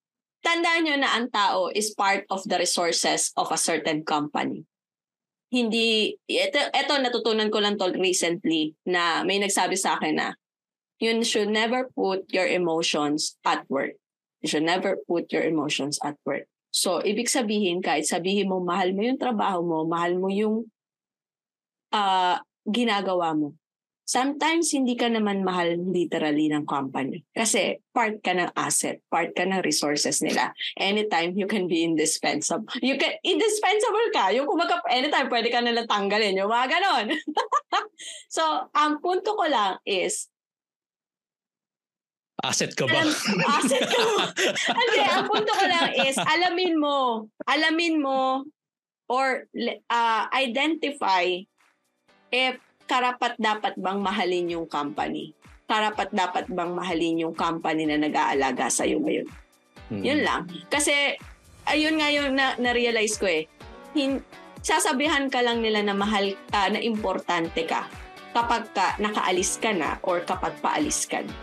Tandaan 0.47 0.87
nyo 0.87 0.95
na 1.03 1.19
ang 1.19 1.27
tao 1.27 1.75
is 1.75 1.91
part 1.91 2.23
of 2.31 2.47
the 2.47 2.55
resources 2.55 3.35
of 3.35 3.51
a 3.51 3.59
certain 3.59 4.07
company 4.07 4.63
hindi, 5.51 6.19
ito, 6.27 6.59
ito 6.59 6.93
natutunan 6.99 7.49
ko 7.49 7.63
lang 7.63 7.79
to 7.79 7.89
recently 7.95 8.75
na 8.83 9.23
may 9.23 9.39
nagsabi 9.39 9.79
sa 9.79 9.95
akin 9.97 10.19
na 10.19 10.29
you 10.99 11.13
should 11.23 11.53
never 11.53 11.87
put 11.95 12.27
your 12.33 12.49
emotions 12.49 13.39
at 13.47 13.63
work. 13.71 13.95
You 14.43 14.49
should 14.51 14.67
never 14.67 14.99
put 15.07 15.31
your 15.31 15.47
emotions 15.47 16.03
at 16.03 16.19
work. 16.27 16.51
So, 16.75 17.01
ibig 17.01 17.33
sabihin, 17.33 17.81
kahit 17.81 18.05
sabihin 18.05 18.53
mo, 18.53 18.61
mahal 18.61 18.93
mo 18.93 19.01
yung 19.07 19.21
trabaho 19.21 19.65
mo, 19.65 19.89
mahal 19.89 20.19
mo 20.21 20.29
yung 20.29 20.69
uh, 21.95 22.37
ginagawa 22.69 23.33
mo, 23.33 23.57
sometimes 24.07 24.71
hindi 24.71 24.95
ka 24.95 25.11
naman 25.11 25.42
mahal 25.42 25.75
literally 25.75 26.47
ng 26.47 26.64
company. 26.64 27.27
Kasi 27.35 27.83
part 27.90 28.23
ka 28.23 28.33
ng 28.38 28.55
asset, 28.55 29.03
part 29.11 29.35
ka 29.35 29.42
ng 29.42 29.61
resources 29.66 30.23
nila. 30.23 30.55
Anytime 30.79 31.35
you 31.35 31.51
can 31.51 31.66
be 31.66 31.83
indispensable. 31.83 32.71
You 32.79 32.95
can, 32.97 33.19
indispensable 33.27 34.09
ka. 34.14 34.31
Yung 34.31 34.47
kumaga, 34.47 34.79
anytime 34.88 35.27
pwede 35.27 35.51
ka 35.51 35.59
nalang 35.59 35.90
tanggalin. 35.90 36.38
Yung 36.38 36.49
mga 36.49 36.79
ganon. 36.79 37.19
so, 38.37 38.71
ang 38.73 39.03
punto 39.03 39.35
ko 39.35 39.45
lang 39.51 39.83
is, 39.83 40.31
Asset 42.47 42.77
ka 42.79 42.87
ba? 42.87 43.01
Alam, 43.03 43.11
asset 43.49 43.90
ka 43.90 43.97
ba? 43.97 44.29
Hindi, 44.79 45.03
ang 45.03 45.25
punto 45.27 45.51
ko 45.51 45.64
lang 45.66 45.88
is, 46.05 46.14
alamin 46.21 46.79
mo, 46.79 47.27
alamin 47.49 47.97
mo, 47.99 48.45
or 49.09 49.49
uh, 49.90 50.23
identify 50.31 51.27
if 52.31 52.61
karapat 52.87 53.35
dapat 53.37 53.75
bang 53.77 53.99
mahalin 54.01 54.57
yung 54.57 54.66
company? 54.70 55.35
Karapat 55.66 56.14
dapat 56.14 56.46
bang 56.46 56.72
mahalin 56.72 57.27
yung 57.27 57.35
company 57.35 57.85
na 57.85 57.99
nag-aalaga 57.99 58.70
sa 58.70 58.87
iyo 58.87 59.03
ngayon? 59.03 59.27
Hmm. 59.90 60.03
Yun 60.03 60.20
lang. 60.22 60.46
Kasi 60.70 61.18
ayun 61.66 61.99
nga 61.99 62.09
yung 62.14 62.35
na, 62.35 62.55
na-realize 62.57 63.18
ko 63.18 63.27
eh. 63.27 63.51
Hin, 63.94 64.22
sasabihan 64.62 65.27
ka 65.27 65.42
lang 65.42 65.62
nila 65.62 65.83
na 65.83 65.94
mahal 65.94 66.35
uh, 66.55 66.68
na 66.70 66.79
importante 66.79 67.66
ka 67.66 67.90
kapag 68.35 68.68
ka 68.77 69.01
nakaalis 69.01 69.59
ka 69.59 69.72
na 69.72 69.99
or 70.07 70.22
kapag 70.22 70.55
paalis 70.62 71.07
ka 71.07 71.22
na. 71.22 71.35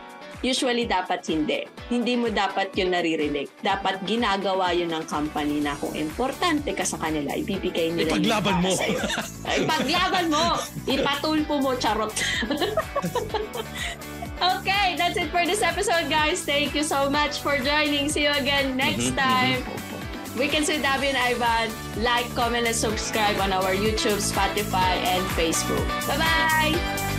Usually, 0.43 0.83
dapat 0.83 1.23
hindi. 1.31 1.63
Hindi 1.87 2.19
mo 2.19 2.27
dapat 2.27 2.75
yun 2.75 2.91
naririnig. 2.91 3.47
Dapat 3.63 4.03
ginagawa 4.03 4.75
yun 4.75 4.91
ng 4.91 5.07
company 5.07 5.63
na 5.63 5.71
kung 5.79 5.95
importante 5.95 6.75
ka 6.75 6.83
sa 6.83 6.99
kanila, 6.99 7.31
ibibigay 7.31 7.95
nila 7.95 8.19
Ipaglaban 8.19 8.59
mo. 8.59 8.71
Ipaglaban 9.63 10.25
mo. 10.27 10.45
Ipatulpo 10.83 11.63
mo, 11.63 11.71
charot. 11.79 12.11
okay, 14.59 14.99
that's 14.99 15.15
it 15.15 15.31
for 15.31 15.47
this 15.47 15.63
episode, 15.63 16.11
guys. 16.11 16.43
Thank 16.43 16.75
you 16.75 16.83
so 16.83 17.07
much 17.07 17.39
for 17.39 17.55
joining. 17.63 18.11
See 18.11 18.27
you 18.27 18.35
again 18.35 18.75
next 18.75 19.15
mm-hmm, 19.15 19.23
time. 19.23 19.63
Mm-hmm. 19.63 20.39
Weekends 20.43 20.67
with 20.67 20.83
Abby 20.83 21.07
and 21.07 21.17
Ivan. 21.17 21.71
Like, 22.03 22.27
comment, 22.35 22.67
and 22.67 22.75
subscribe 22.75 23.39
on 23.39 23.53
our 23.53 23.71
YouTube, 23.71 24.19
Spotify, 24.19 24.99
and 25.07 25.23
Facebook. 25.39 25.87
Bye-bye! 26.03 27.12